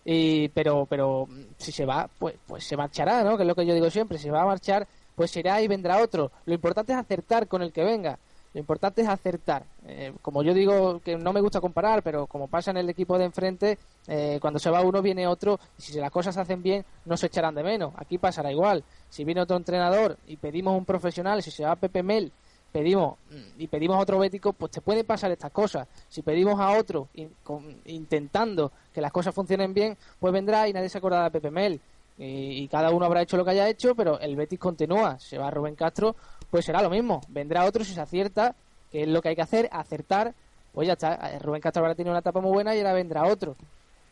[0.06, 1.28] Y, pero, pero
[1.58, 3.38] si se va, pues, pues se marchará, ¿no?
[3.38, 5.68] Que es lo que yo digo siempre, si se va a marchar, pues será y
[5.68, 6.32] vendrá otro.
[6.46, 8.20] Lo importante es acertar con el que venga.
[8.54, 9.64] Lo importante es acertar.
[9.88, 13.18] Eh, como yo digo que no me gusta comparar, pero como pasa en el equipo
[13.18, 16.62] de enfrente, eh, cuando se va uno viene otro, y si las cosas se hacen
[16.62, 17.94] bien, no se echarán de menos.
[17.98, 18.84] Aquí pasará igual.
[19.10, 22.32] Si viene otro entrenador y pedimos un profesional, si se va Pepe Mel,
[22.74, 23.20] pedimos
[23.58, 25.88] y pedimos a otro bético, pues te pueden pasar estas cosas.
[26.10, 27.08] Si pedimos a otro
[27.86, 31.80] intentando que las cosas funcionen bien, pues vendrá y nadie se acordará de Pepe Mel.
[32.18, 35.18] Y, y, cada uno habrá hecho lo que haya hecho, pero el Betis continúa.
[35.20, 36.16] Se va Rubén Castro,
[36.50, 37.22] pues será lo mismo.
[37.30, 38.56] Vendrá otro si se acierta,
[38.92, 40.34] que es lo que hay que hacer, acertar.
[40.74, 43.26] Pues ya está, eh, Rubén Castro habrá tenido una etapa muy buena y ahora vendrá
[43.26, 43.56] otro.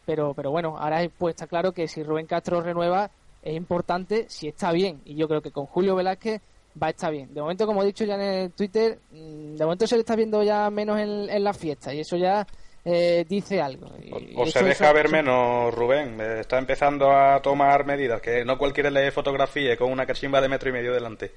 [0.05, 3.09] Pero, pero bueno, ahora pues está claro que si Rubén Castro renueva
[3.41, 5.01] es importante si está bien.
[5.05, 6.41] Y yo creo que con Julio Velázquez
[6.81, 7.33] va a estar bien.
[7.33, 10.15] De momento, como he dicho ya en el Twitter, mm, de momento se le está
[10.15, 12.45] viendo ya menos en, la fiesta y eso ya
[12.83, 13.91] eh, dice algo.
[14.35, 16.19] o, se deja ver menos, Rubén.
[16.19, 20.49] Eh, está empezando a tomar medidas, que no cualquiera le fotografía con una cachimba de
[20.49, 21.31] metro y medio delante.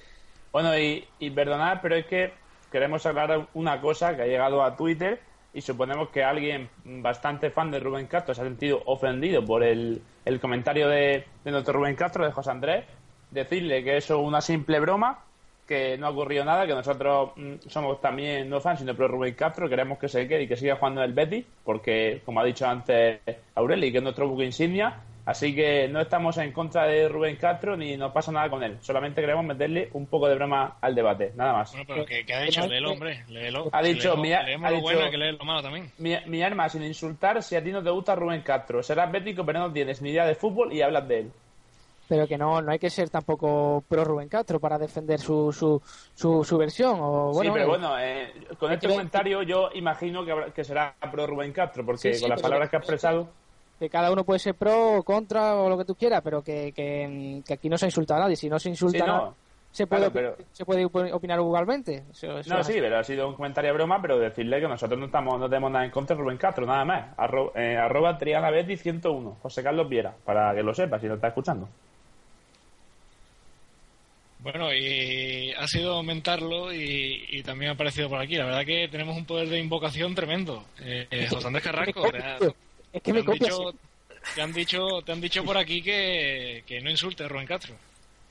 [0.52, 2.32] Bueno, y, y perdonad, pero es que
[2.70, 5.20] queremos aclarar una cosa que ha llegado a Twitter
[5.52, 10.02] y suponemos que alguien bastante fan de Rubén Castro se ha sentido ofendido por el,
[10.24, 12.84] el comentario de, de nuestro Rubén Castro, de José Andrés,
[13.30, 15.20] decirle que eso es una simple broma,
[15.66, 19.34] que no ha ocurrido nada, que nosotros mm, somos también no fans, sino pro Rubén
[19.34, 22.44] Castro, queremos que se quede y que siga jugando en el Betis, porque, como ha
[22.44, 23.20] dicho antes
[23.54, 27.76] Aureli, que es nuestro buque insignia, Así que no estamos en contra de Rubén Castro
[27.76, 28.76] ni nos pasa nada con él.
[28.80, 31.72] Solamente queremos meterle un poco de broma al debate, nada más.
[31.72, 32.66] Bueno, pero ¿qué, ha dicho?
[32.66, 33.24] Léelo, hombre.
[33.28, 33.70] Léelo.
[33.72, 35.90] Ha dicho, mi, ha dicho bueno que lee lo malo también.
[35.96, 38.82] Mi, mi, arma, sin insultar, si a ti no te gusta Rubén Castro.
[38.82, 41.32] Serás bético, pero no tienes ni idea de fútbol y hablas de él.
[42.14, 45.82] Pero que no, no hay que ser tampoco pro Rubén Castro para defender su, su,
[46.44, 47.00] su, versión.
[47.00, 51.26] O, bueno, sí, pero bueno, eh, con este comentario yo imagino que, que será pro
[51.26, 53.28] Rubén Castro, porque con las palabras que ha expresado
[53.80, 56.70] que cada uno puede ser pro o contra o lo que tú quieras, pero que,
[56.70, 58.36] que, aquí no se insulta a nadie.
[58.36, 59.34] Si no se insulta,
[59.72, 62.04] se, puede, se puede opinar igualmente.
[62.46, 65.40] no, sí, pero ha sido un comentario de broma, pero decirle que nosotros no estamos
[65.40, 67.12] no tenemos nada en contra de Rubén Castro, nada más.
[67.16, 71.14] Arro, eh, arroba Triana Betty 101, José Carlos Viera, para que lo sepa si lo
[71.14, 71.68] está escuchando.
[74.44, 78.36] Bueno, y ha sido aumentarlo y, también ha aparecido por aquí.
[78.36, 80.66] La verdad que tenemos un poder de invocación tremendo.
[80.80, 82.04] Eh, eh José Andrés Carrasco,
[82.92, 83.74] Es que me han dicho,
[84.34, 87.74] te han dicho, te han dicho por aquí que, que no insulte a Rubén Castro.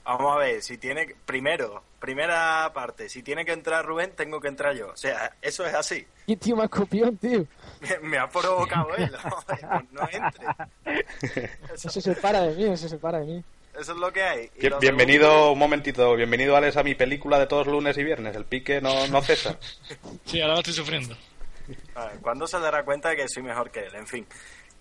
[0.06, 4.50] Vamos a ver, si tiene, primero, primera parte, si tiene que entrar Rubén, tengo que
[4.50, 4.90] entrar yo.
[4.90, 6.06] O sea, eso es así.
[6.28, 7.44] Y tío, más copión, tío.
[8.04, 9.12] Me, ha provocado él,
[9.92, 11.46] no, no entre.
[11.74, 13.44] Eso, se separa de mí, eso se separa de mí.
[13.80, 14.52] Eso es lo que hay.
[14.80, 18.80] bienvenido, un momentito, bienvenido Alex a mi película de todos lunes y viernes, el pique
[18.82, 19.58] no, no cesa.
[20.26, 21.16] sí, ahora lo estoy sufriendo.
[22.22, 23.96] ¿Cuándo se dará cuenta de que soy mejor que él?
[23.96, 24.28] En fin.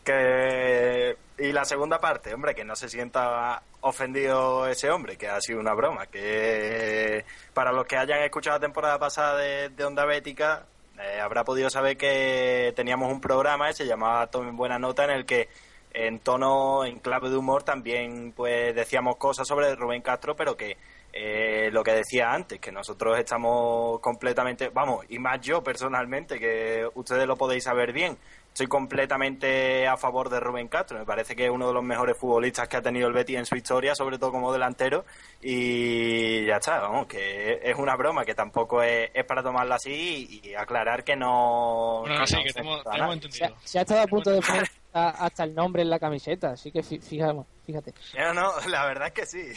[0.05, 1.17] Que...
[1.39, 5.61] Y la segunda parte, hombre, que no se sienta ofendido ese hombre, que ha sido
[5.61, 6.07] una broma.
[6.07, 7.25] Que
[7.55, 10.67] para los que hayan escuchado la temporada pasada de, Onda Bética,
[11.01, 15.11] eh, habrá podido saber que teníamos un programa que se llamaba Tomen Buena Nota, en
[15.11, 15.49] el que
[15.95, 20.77] en tono, en clave de humor, también pues decíamos cosas sobre Rubén Castro, pero que
[21.13, 26.89] eh, lo que decía antes, que nosotros estamos completamente, vamos, y más yo personalmente, que
[26.95, 28.17] ustedes lo podéis saber bien,
[28.49, 30.99] estoy completamente a favor de Rubén Castro.
[30.99, 33.47] Me parece que es uno de los mejores futbolistas que ha tenido el Betis en
[33.47, 35.05] su historia, sobre todo como delantero.
[35.41, 40.55] Y ya está, vamos, que es una broma, que tampoco es, para tomarla así y,
[40.55, 42.05] aclarar que no.
[42.27, 43.57] sí, que hemos, entendido.
[43.65, 46.83] Se, ha estado a punto de poner hasta el nombre en la camiseta, así que
[46.83, 47.41] fíjate.
[47.67, 47.95] fíjate.
[48.19, 49.53] No, no, la verdad es que sí.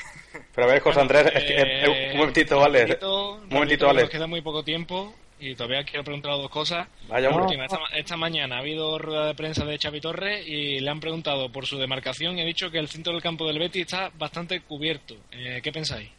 [0.53, 2.97] Pero a ver, José Andrés, es que, eh, un momentito, vale.
[3.01, 4.01] Un momentito, vale.
[4.01, 6.87] Nos queda muy poco tiempo y todavía quiero preguntar dos cosas.
[7.07, 7.29] Vaya,
[7.93, 11.65] esta, mañana ha habido rueda de prensa de Xavi Torres y le han preguntado por
[11.65, 15.15] su demarcación y ha dicho que el centro del campo del Betis está bastante cubierto.
[15.31, 16.09] Eh, ¿Qué pensáis?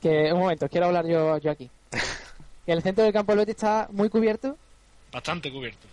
[0.00, 1.68] Que, un momento, quiero hablar yo, yo aquí.
[2.66, 4.56] que el centro del campo del Betis está muy cubierto.
[5.10, 5.88] Bastante cubierto.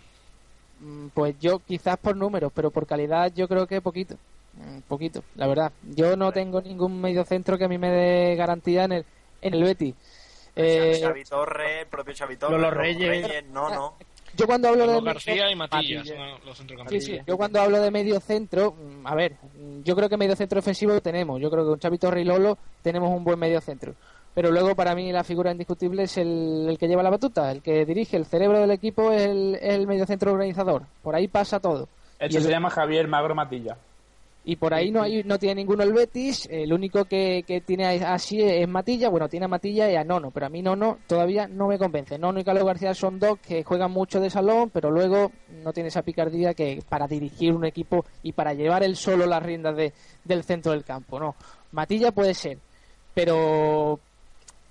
[0.80, 4.16] Mm, pues yo quizás por números, pero por calidad yo creo que poquito.
[4.54, 5.72] Mm, poquito, la verdad.
[5.82, 9.04] Yo no tengo ningún medio centro que a mí me dé garantía en el,
[9.42, 9.94] en el Betis.
[10.56, 13.44] Eh, Xavi Torres, el propio Xavi Torres, los Reyes.
[13.52, 13.94] no, no.
[14.36, 16.06] Yo cuando hablo de García y Matías,
[16.44, 16.58] los
[16.88, 17.18] sí, sí.
[17.26, 19.36] Yo cuando hablo de medio centro, mm, a ver,
[19.82, 21.40] yo creo que medio centro ofensivo tenemos.
[21.40, 23.94] Yo creo que con Xavi Torres y Lolo tenemos un buen medio centro.
[24.38, 27.84] Pero luego para mí la figura indiscutible es el, que lleva la batuta, el que
[27.84, 30.84] dirige, el cerebro del equipo es el, el medio centro organizador.
[31.02, 31.88] Por ahí pasa todo.
[32.20, 33.76] Eso se llama Javier Magro Matilla.
[34.44, 37.84] y por ahí no hay no tiene ninguno el Betis el único que, que tiene
[38.04, 41.48] así es Matilla bueno tiene a Matilla y a Nono pero a mí Nono todavía
[41.48, 44.92] no me convence Nono y Carlos García son dos que juegan mucho de salón pero
[44.92, 45.32] luego
[45.64, 49.42] no tiene esa picardía que para dirigir un equipo y para llevar él solo las
[49.42, 49.92] riendas de,
[50.24, 51.34] del centro del campo no
[51.72, 52.58] Matilla puede ser
[53.12, 53.98] pero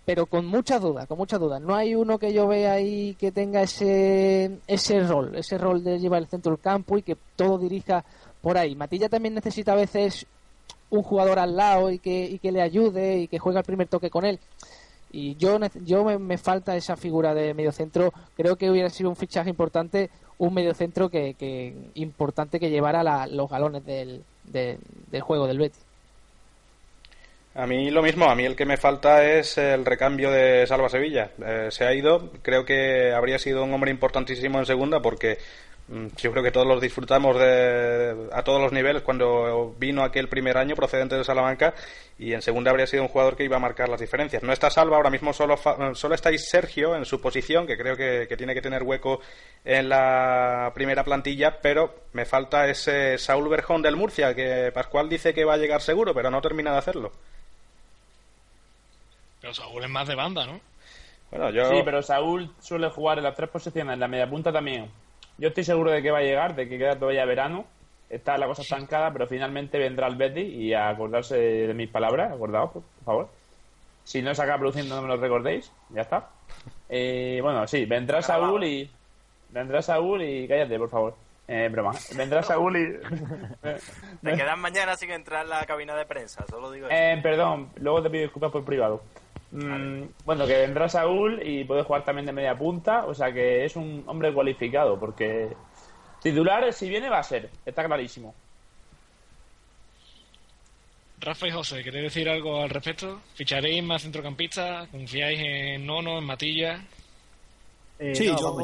[0.07, 1.61] pero con muchas dudas, con muchas dudas.
[1.61, 5.99] No hay uno que yo vea ahí que tenga ese ese rol, ese rol de
[5.99, 8.05] llevar el centro del campo y que todo dirija
[8.41, 8.73] por ahí.
[8.73, 10.25] Matilla también necesita a veces
[10.89, 13.89] un jugador al lado y que, y que le ayude y que juegue el primer
[13.89, 14.39] toque con él.
[15.11, 18.13] Y yo, yo me, falta esa figura de mediocentro.
[18.37, 23.49] Creo que hubiera sido un fichaje importante, un mediocentro que, que importante que llevara los
[23.49, 25.86] galones del, del juego del Betis.
[27.57, 30.89] A mí lo mismo, a mí el que me falta es el recambio de Salva
[30.89, 31.31] Sevilla.
[31.43, 35.39] Eh, se ha ido, creo que habría sido un hombre importantísimo en segunda porque
[35.89, 40.27] Mm, yo creo que todos los disfrutamos de, a todos los niveles cuando vino aquel
[40.27, 41.73] primer año procedente de Salamanca
[42.19, 44.43] y en segunda habría sido un jugador que iba a marcar las diferencias.
[44.43, 45.55] No está Salva, ahora mismo solo,
[45.93, 49.21] solo estáis Sergio en su posición, que creo que, tiene que tener hueco
[49.63, 55.33] en la primera plantilla, pero me falta ese Saúl Berjón del Murcia, que Pascual dice
[55.33, 57.13] que va a llegar seguro, pero no termina de hacerlo.
[59.41, 60.59] Pero Saúl es más de banda, ¿no?
[61.31, 61.69] Bueno, yo...
[61.69, 64.89] Sí, pero Saúl suele jugar en las tres posiciones, en la media punta también.
[65.37, 67.65] Yo estoy seguro de que va a llegar, de que queda todavía verano.
[68.09, 72.31] Está la cosa estancada, pero finalmente vendrá el Betty y a acordarse de mis palabras,
[72.31, 73.29] acordaos, por favor.
[74.05, 75.71] Si no se acaba produciendo, no me lo recordéis.
[75.89, 76.29] Ya está.
[76.87, 78.89] Eh, bueno, sí, vendrá Saúl y.
[79.49, 80.47] Vendrá Saúl y.
[80.47, 81.15] Cállate, por favor.
[81.45, 81.91] Eh, broma.
[82.15, 82.87] Vendrá Saúl y.
[84.23, 88.01] Te quedas mañana sin entrar en la cabina de prensa, solo digo Eh, perdón, luego
[88.01, 89.01] te pido disculpas por privado.
[89.51, 93.63] Mm, bueno, que vendrá Saúl y puede jugar también de media punta, o sea que
[93.65, 95.55] es un hombre cualificado, porque
[96.21, 98.33] titular, si viene, va a ser, está clarísimo.
[101.19, 103.21] Rafa y José, ¿queréis decir algo al respecto?
[103.33, 104.87] ¿Ficharéis más centrocampistas?
[104.89, 106.79] ¿Confiáis en Nono, en Matilla?
[107.97, 108.57] Eh, sí, yo...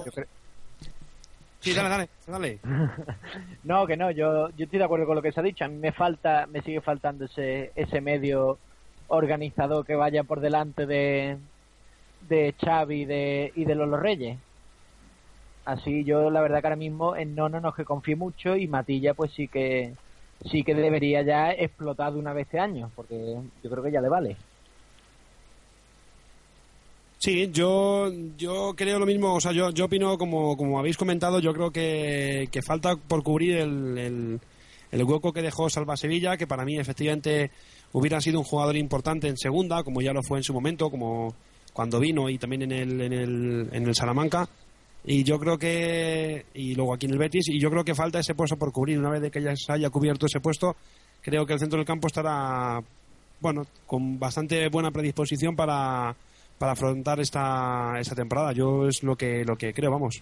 [1.59, 2.59] Sí, dale, dale, dale.
[3.63, 5.63] no, que no, yo, yo estoy de acuerdo con lo que se ha dicho.
[5.63, 8.59] A mí me falta, me sigue faltando ese, ese medio
[9.07, 11.37] organizador que vaya por delante de,
[12.29, 14.37] de Xavi de, y de Lolo Reyes.
[15.65, 19.13] Así yo la verdad que ahora mismo en Nono no que confío mucho y Matilla
[19.13, 19.93] pues sí que
[20.49, 24.01] sí que debería ya explotar de una vez este año, porque yo creo que ya
[24.01, 24.35] le vale.
[27.17, 31.39] Sí, yo, yo creo lo mismo, o sea, yo, yo opino como, como habéis comentado,
[31.39, 34.39] yo creo que, que falta por cubrir el, el,
[34.91, 37.49] el hueco que dejó Salva Sevilla, que para mí efectivamente
[37.93, 41.33] hubiera sido un jugador importante en segunda, como ya lo fue en su momento, como
[41.71, 44.47] cuando vino y también en el, en el, en el Salamanca.
[45.05, 48.19] Y yo creo que, y luego aquí en el Betis, y yo creo que falta
[48.19, 48.99] ese puesto por cubrir.
[48.99, 50.75] Una vez de que ya se haya cubierto ese puesto,
[51.21, 52.81] creo que el centro del campo estará,
[53.39, 56.15] bueno, con bastante buena predisposición para,
[56.57, 58.53] para afrontar esta, esta temporada.
[58.53, 60.21] Yo es lo que, lo que creo, vamos.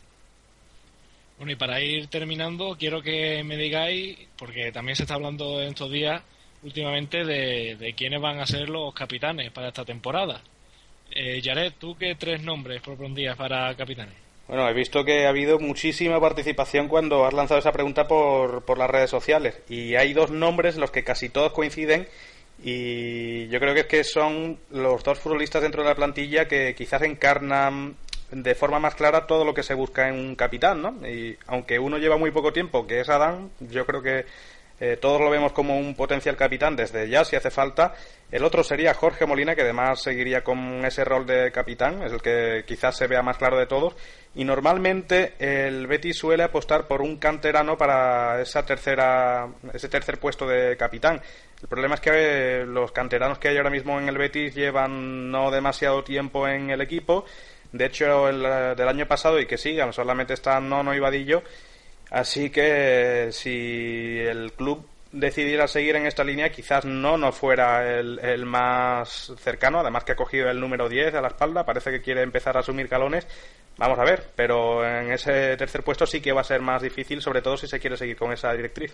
[1.38, 5.70] Bueno, y para ir terminando, quiero que me digáis, porque también se está hablando en
[5.70, 6.24] estos días,
[6.64, 10.42] últimamente de, quiénes van a ser los capitanes para esta temporada.
[11.12, 14.16] Eh, Jared, ¿tú qué tres nombres propondrías para capitanes?
[14.48, 18.78] Bueno, he visto que ha habido muchísima participación cuando has lanzado esa pregunta por, por
[18.78, 22.08] las redes sociales y hay dos nombres los que casi todos coinciden
[22.64, 26.76] y yo creo que es que son los dos futbolistas dentro de la plantilla que
[26.76, 27.96] quizás encarnan
[28.32, 31.08] de forma más clara todo lo que se busca en un capitán, ¿no?
[31.08, 34.26] Y aunque uno lleva muy poco tiempo, que es Adán, yo creo que
[34.84, 37.94] eh, todos lo vemos como un potencial capitán desde ya, si hace falta.
[38.32, 42.20] El otro sería Jorge Molina, que además seguiría con ese rol de capitán, es el
[42.20, 43.96] que quizás se vea más claro de todos.
[44.34, 50.48] Y normalmente el Betis suele apostar por un canterano para esa tercera, ese tercer puesto
[50.48, 51.22] de capitán.
[51.62, 55.30] El problema es que eh, los canteranos que hay ahora mismo en el Betis llevan
[55.30, 57.26] no demasiado tiempo en el equipo.
[57.72, 61.44] De hecho, el eh, del año pasado y que sigan, solamente están Nono y Vadillo
[62.12, 68.46] Así que si el club decidiera seguir en esta línea, quizás no no fuera el,
[68.46, 72.22] más cercano, además que ha cogido el número 10 a la espalda, parece que quiere
[72.22, 73.26] empezar a asumir calones.
[73.78, 77.22] Vamos a ver, pero en ese tercer puesto sí que va a ser más difícil,
[77.22, 78.94] sobre todo si se quiere seguir con esa directriz.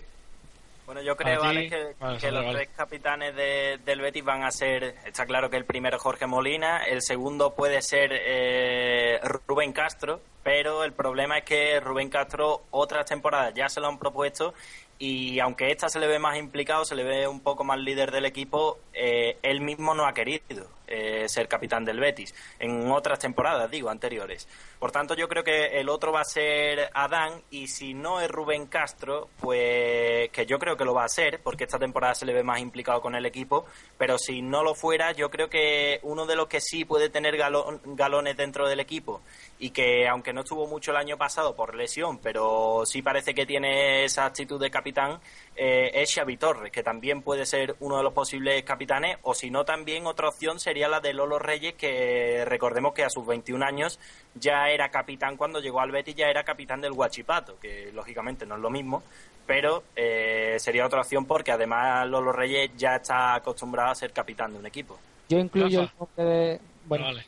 [0.88, 5.58] Bueno, yo creo, que, los tres capitanes del Betis van a ser, está claro que
[5.58, 11.44] el primero Jorge Molina, el segundo puede ser eh, Rubén Castro, pero el problema es
[11.44, 14.54] que Rubén Castro otras temporadas ya se lo han propuesto
[14.98, 18.10] y aunque esta se le ve más implicado, se le ve un poco más líder
[18.10, 23.18] del equipo, eh, él mismo no ha querido eh, ser capitán del Betis en otras
[23.18, 24.48] temporadas, digo, anteriores.
[24.78, 28.28] Por tanto, yo creo que el otro va a ser Adán y si no es
[28.30, 32.26] Rubén Castro, pues que yo creo que lo va a ser porque esta temporada se
[32.26, 33.66] le ve más implicado con el equipo,
[33.96, 37.36] pero si no lo fuera, yo creo que uno de los que sí puede tener
[37.36, 39.20] galones dentro del equipo
[39.58, 43.46] y que aunque no estuvo mucho el año pasado por lesión, pero sí parece que
[43.46, 45.20] tiene esa actitud de capitán,
[45.60, 49.50] eh, es Xavi Torres, que también puede ser uno de los posibles capitanes, o si
[49.50, 53.64] no también otra opción sería la de Lolo Reyes, que recordemos que a sus 21
[53.64, 53.98] años
[54.36, 58.54] ya era capitán cuando llegó al Betis, ya era capitán del Huachipato, que lógicamente no
[58.54, 59.02] es lo mismo,
[59.48, 64.52] pero eh, sería otra opción porque además Lolo Reyes ya está acostumbrado a ser capitán
[64.52, 64.96] de un equipo.
[65.28, 66.60] Yo incluyo el nombre de.
[66.86, 67.24] Bueno, Vale.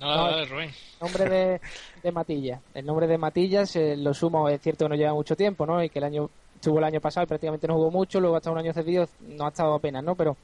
[0.00, 0.70] No, Rubén.
[0.70, 1.60] el nombre de,
[2.02, 2.58] de Matilla.
[2.72, 5.84] El nombre de Matillas eh, lo sumo, es cierto que no lleva mucho tiempo, ¿no?
[5.84, 6.30] Y que el año
[6.60, 9.46] estuvo el año pasado y prácticamente no jugó mucho, luego hasta un año cedido no
[9.46, 10.14] ha estado apenas, ¿no?
[10.14, 10.36] Pero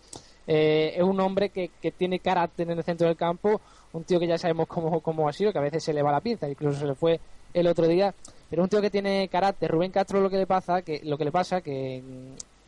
[0.46, 3.60] eh, es un hombre que, que tiene carácter en el centro del campo,
[3.92, 6.10] un tío que ya sabemos cómo, cómo ha sido, que a veces se le va
[6.10, 7.20] la pinza, incluso se le fue
[7.52, 8.14] el otro día,
[8.48, 9.70] pero un tío que tiene carácter.
[9.70, 12.02] Rubén Castro lo que le pasa, que lo que le pasa que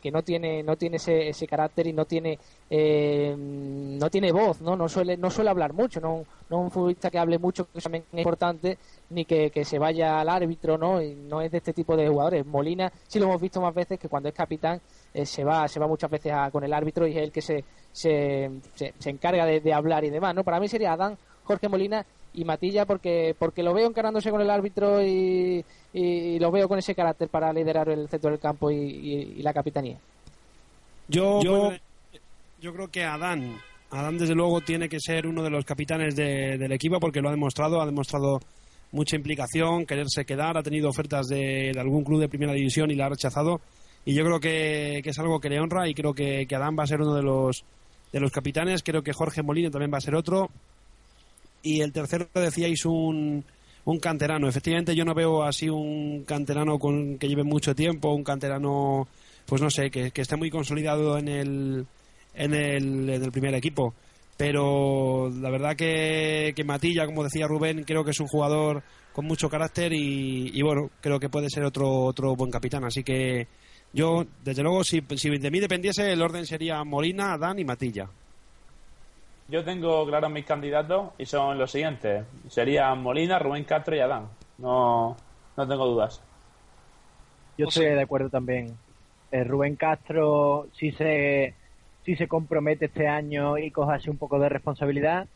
[0.01, 2.39] que no tiene no tiene ese, ese carácter y no tiene
[2.69, 7.09] eh, no tiene voz no no suele no suele hablar mucho no no un futbolista
[7.09, 8.77] que hable mucho que también es importante
[9.09, 12.07] ni que, que se vaya al árbitro no y no es de este tipo de
[12.07, 12.45] jugadores.
[12.45, 14.81] Molina sí lo hemos visto más veces que cuando es capitán
[15.13, 17.41] eh, se va se va muchas veces a- con el árbitro y es el que
[17.41, 21.67] se se, se, encarga de, de hablar y demás no para mí sería Adán Jorge
[21.67, 25.63] Molina y Matilla porque porque lo veo encarándose con el árbitro y,
[25.93, 29.41] y lo veo con ese carácter para liderar el centro del campo y, y- y
[29.41, 29.97] la capitanía.
[31.07, 31.71] Yo, yo,
[32.61, 33.57] yo creo que Adán,
[33.91, 37.29] Adán desde luego tiene que ser uno de los capitanes de- del equipo porque lo
[37.29, 38.39] ha demostrado, ha demostrado
[38.91, 42.95] mucha implicación, quererse quedar, ha tenido ofertas de, de algún club de primera división y
[42.95, 43.59] la ha rechazado.
[44.05, 46.75] Y yo creo que, que es algo que le honra y creo que, que Adán
[46.77, 47.63] va a ser uno de los
[48.11, 50.49] de los capitanes, creo que Jorge Molina también va a ser otro
[51.63, 53.43] y el tercero decíais un,
[53.85, 54.47] un canterano.
[54.47, 59.07] Efectivamente, yo no veo así un canterano con, que lleve mucho tiempo, un canterano,
[59.45, 61.85] pues no sé, que, esté muy consolidado en el,
[62.33, 63.93] en el, en el primer equipo.
[64.37, 69.25] Pero la verdad que, que Matilla, como decía Rubén, creo que es un jugador con
[69.25, 72.85] mucho carácter y, y bueno, creo que puede ser otro, otro buen capitán.
[72.85, 73.47] Así que
[73.91, 78.09] yo, desde luego, si, si de mí dependiese, el orden sería Molina, Adán y Matilla.
[79.49, 82.23] Yo tengo claros mis candidatos y son los siguientes.
[82.49, 84.27] Serían Molina, Rubén Castro y Adán.
[84.59, 85.15] No,
[85.57, 86.21] no tengo dudas.
[87.57, 88.77] Yo estoy de acuerdo también.
[89.31, 91.55] Eh, Rubén Castro sí se,
[92.05, 95.27] sí se compromete este año y coge así un poco de responsabilidad.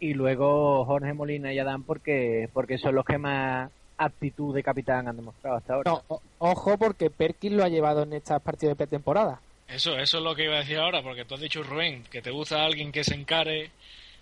[0.00, 5.08] Y luego Jorge Molina y Adán porque, porque son los que más aptitud de capitán
[5.08, 5.90] han demostrado hasta ahora.
[5.92, 9.40] No, o- ojo porque Perkins lo ha llevado en estas partidos de pretemporada.
[9.68, 12.22] Eso, eso es lo que iba a decir ahora, porque tú has dicho, Rubén, que
[12.22, 13.70] te gusta alguien que se encare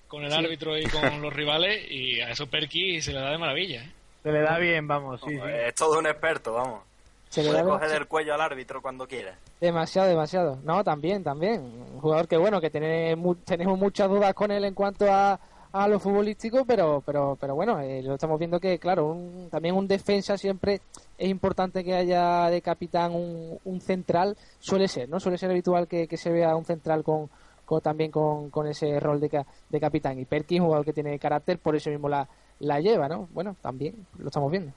[0.08, 0.38] con el Sí.
[0.38, 3.82] árbitro y con los rivales, y a eso Perky se le da de maravilla.
[3.84, 3.92] ¿eh?
[4.22, 5.40] Se le da bien, vamos, sí, sí.
[5.66, 6.82] Es todo un experto, vamos.
[7.28, 9.36] Se le Puede da coger del cuello al árbitro cuando quiera.
[9.60, 10.58] demasiado, demasiado.
[10.62, 11.60] No, también, también.
[11.62, 15.38] Un jugador que bueno, que tiene mu- tenemos muchas dudas con él en cuanto a,
[15.74, 19.74] a lo futbolístico, pero pero pero bueno, eh, lo estamos viendo que claro, un- también
[19.74, 20.80] un defensa siempre
[21.18, 25.18] es importante que haya de capitán un, un central, suele ser, ¿no?
[25.18, 27.28] Suele ser habitual que, que se vea un central con,
[27.64, 31.58] con- también con, con ese rol de, de capitán y Perkins, jugador que tiene carácter,
[31.58, 32.28] por eso mismo la,
[32.60, 33.28] la lleva, ¿no?
[33.32, 34.72] Bueno, también lo estamos viendo.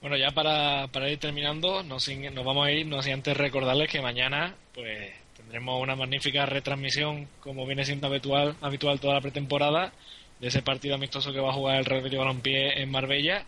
[0.00, 3.88] Bueno, ya para, para ir terminando, nos, nos vamos a ir, no sin antes recordarles
[3.90, 5.12] que mañana pues
[5.48, 9.92] tendremos una magnífica retransmisión, como viene siendo habitual, habitual toda la pretemporada,
[10.40, 13.44] de ese partido amistoso que va a jugar el Real Betis Balompié en Marbella.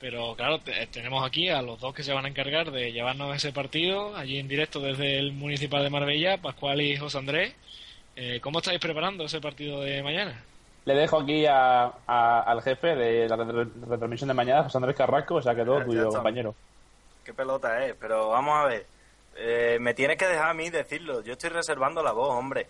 [0.00, 3.34] Pero claro, te- tenemos aquí a los dos que se van a encargar de llevarnos
[3.36, 7.54] ese partido, allí en directo desde el Municipal de Marbella, Pascual y José Andrés.
[8.16, 10.42] Eh, ¿Cómo estáis preparando ese partido de mañana?
[10.86, 14.96] Le dejo aquí a, a- al jefe de la re- retransmisión de mañana, José Andrés
[14.96, 16.54] Carrasco, o sea que todo tuyo, compañero.
[17.24, 18.86] Qué pelota es, pero vamos a ver.
[19.40, 21.22] Eh, me tienes que dejar a mí decirlo.
[21.22, 22.66] Yo estoy reservando la voz, hombre.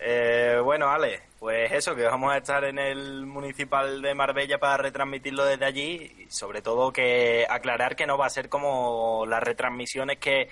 [0.00, 4.76] Eh, bueno, Ale, pues eso, que vamos a estar en el municipal de Marbella para
[4.76, 9.42] retransmitirlo desde allí y sobre todo que aclarar que no va a ser como las
[9.42, 10.48] retransmisiones que,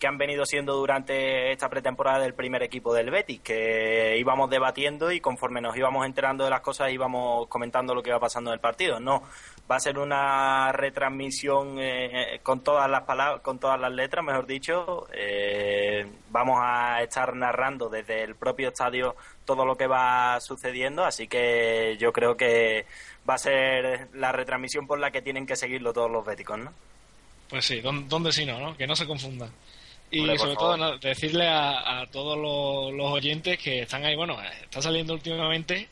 [0.00, 5.12] que han venido siendo durante esta pretemporada del primer equipo del Betis, que íbamos debatiendo
[5.12, 8.54] y conforme nos íbamos enterando de las cosas íbamos comentando lo que iba pasando en
[8.54, 8.98] el partido.
[8.98, 9.22] No,
[9.70, 14.46] va a ser una retransmisión eh, con todas las palabras, con todas las letras, mejor
[14.46, 15.06] dicho.
[15.12, 19.14] Eh, vamos a estar narrando desde el propio estadio
[19.44, 22.86] todo lo que va sucediendo, así que yo creo que
[23.28, 26.72] va a ser la retransmisión por la que tienen que seguirlo todos los béticos, ¿no?
[27.50, 28.74] Pues sí, ¿dó- ¿dónde si no, no?
[28.78, 29.50] Que no se confundan.
[30.10, 30.56] Y sobre favor.
[30.56, 35.88] todo decirle a, a todos los, los oyentes que están ahí, bueno, está saliendo últimamente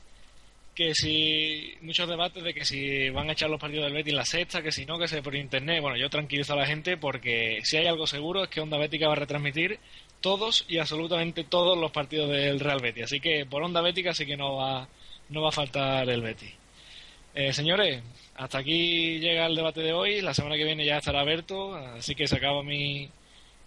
[0.79, 4.17] que si muchos debates de que si van a echar los partidos del Betis en
[4.17, 5.83] la sexta, que si no, que se por internet.
[5.83, 9.09] Bueno, yo tranquilizo a la gente porque si hay algo seguro es que Onda Bética
[9.09, 9.81] va a retransmitir
[10.21, 13.07] todos y absolutamente todos los partidos del Real Betis.
[13.07, 14.87] Así que por Onda Bética sí que no va,
[15.31, 16.53] no va a faltar el Betis.
[17.35, 18.01] Eh, señores,
[18.37, 20.21] hasta aquí llega el debate de hoy.
[20.21, 23.09] La semana que viene ya estará abierto, así que se acaba mi,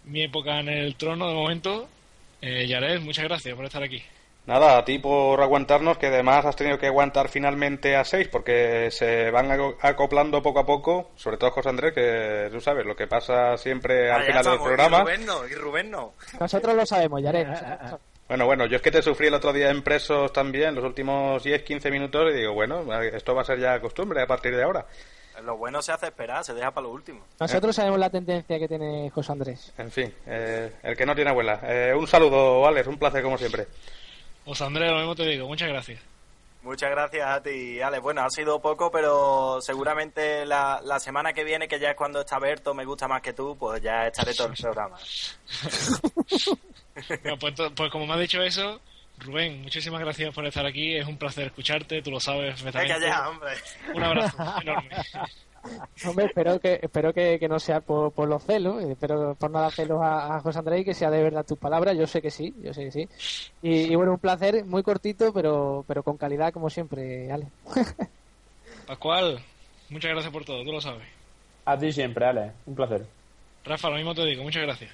[0.06, 1.88] mi época en el trono de momento.
[2.42, 4.04] Eh, Yared, muchas gracias por estar aquí.
[4.48, 8.90] Nada, a ti por aguantarnos, que además has tenido que aguantar finalmente a seis, porque
[8.90, 12.96] se van aco- acoplando poco a poco, sobre todo José Andrés, que tú sabes, lo
[12.96, 14.98] que pasa siempre al final del programa.
[14.98, 16.14] Y Rubén no, y Rubén no.
[16.40, 17.48] Nosotros lo sabemos, Yaret.
[18.28, 21.46] Bueno, bueno, yo es que te sufrí el otro día en presos también, los últimos
[21.46, 24.88] 10-15 minutos, y digo, bueno, esto va a ser ya costumbre a partir de ahora.
[25.44, 27.26] Lo bueno se hace esperar, se deja para lo último.
[27.40, 29.74] Nosotros sabemos la tendencia que tiene José Andrés.
[29.78, 31.60] En fin, eh, el que no tiene abuela.
[31.64, 33.68] Eh, un saludo, Alex, un placer como siempre.
[34.46, 36.00] José Andrés, lo mismo te digo, muchas gracias.
[36.64, 38.04] Muchas gracias a ti, Alex.
[38.04, 42.22] Bueno, ha sido poco, pero seguramente la, la semana que viene, que ya es cuando
[42.22, 44.98] está Berto, me gusta más que tú, pues ya estaré todo el programa.
[47.40, 48.80] Pues, pues como me has dicho eso,
[49.24, 50.96] Rubén, muchísimas gracias por estar aquí.
[50.96, 52.94] Es un placer escucharte, tú lo sabes perfectamente.
[52.94, 53.52] Venga ya, hombre.
[53.94, 54.90] Un abrazo enorme.
[56.08, 59.52] Hombre, espero que espero que, que no sea por, por los celos, eh, espero por
[59.52, 61.96] no dar celos a, a José Andrés y que sea de verdad tus palabras.
[61.96, 63.10] Yo sé que sí, yo sé que sí.
[63.62, 67.48] Y, y bueno, un placer, muy cortito, pero pero con calidad como siempre, Ale.
[68.88, 69.40] Pascual,
[69.90, 71.08] muchas gracias por todo, tú lo sabes.
[71.66, 72.54] A ti siempre, Ale.
[72.66, 73.06] Un placer.
[73.64, 74.92] Rafa, lo mismo te digo, muchas gracias.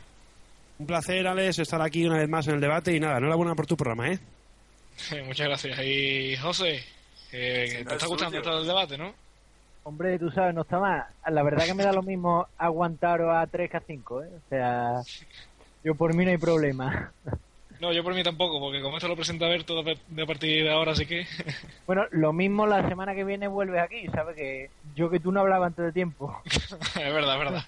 [0.79, 3.65] Un placer, Alex, estar aquí una vez más en el debate y nada, enhorabuena por
[3.65, 4.19] tu programa, ¿eh?
[5.25, 5.79] muchas gracias.
[5.83, 6.83] Y José,
[7.31, 9.13] no te está es gustando todo el debate, ¿no?
[9.83, 11.05] Hombre, tú sabes, no está mal.
[11.29, 14.29] La verdad que me da lo mismo aguantaros a 3 que a 5, ¿eh?
[14.35, 15.01] O sea,
[15.83, 17.11] yo por mí no hay problema.
[17.79, 20.71] No, yo por mí tampoco, porque como esto lo presenta Berto de a partir de
[20.71, 21.27] ahora, así que...
[21.85, 24.35] Bueno, lo mismo la semana que viene vuelves aquí, ¿sabes?
[24.35, 26.41] Que yo que tú no hablaba antes de tiempo.
[26.45, 27.65] es verdad, es verdad.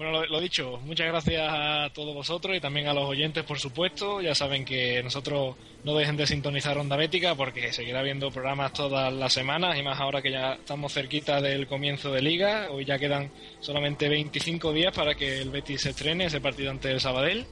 [0.00, 3.58] Bueno, lo, lo dicho, muchas gracias a todos vosotros y también a los oyentes, por
[3.58, 4.22] supuesto.
[4.22, 9.12] Ya saben que nosotros no dejen de sintonizar Onda Bética porque seguirá viendo programas todas
[9.12, 12.68] las semanas y más ahora que ya estamos cerquita del comienzo de Liga.
[12.70, 16.90] Hoy ya quedan solamente 25 días para que el Betis se estrene ese partido ante
[16.90, 17.44] el Sabadell.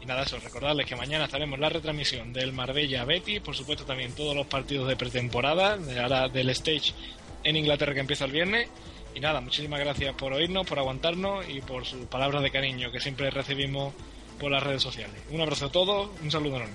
[0.00, 4.14] Y nada, eso, recordarles que mañana estaremos la retransmisión del Marbella Betis, por supuesto también
[4.14, 6.92] todos los partidos de pretemporada, de ahora del stage
[7.42, 8.68] en Inglaterra que empieza el viernes.
[9.18, 13.00] Y nada, muchísimas gracias por oírnos, por aguantarnos y por sus palabras de cariño que
[13.00, 13.92] siempre recibimos
[14.38, 15.20] por las redes sociales.
[15.32, 16.74] Un abrazo a todos, un saludo enorme.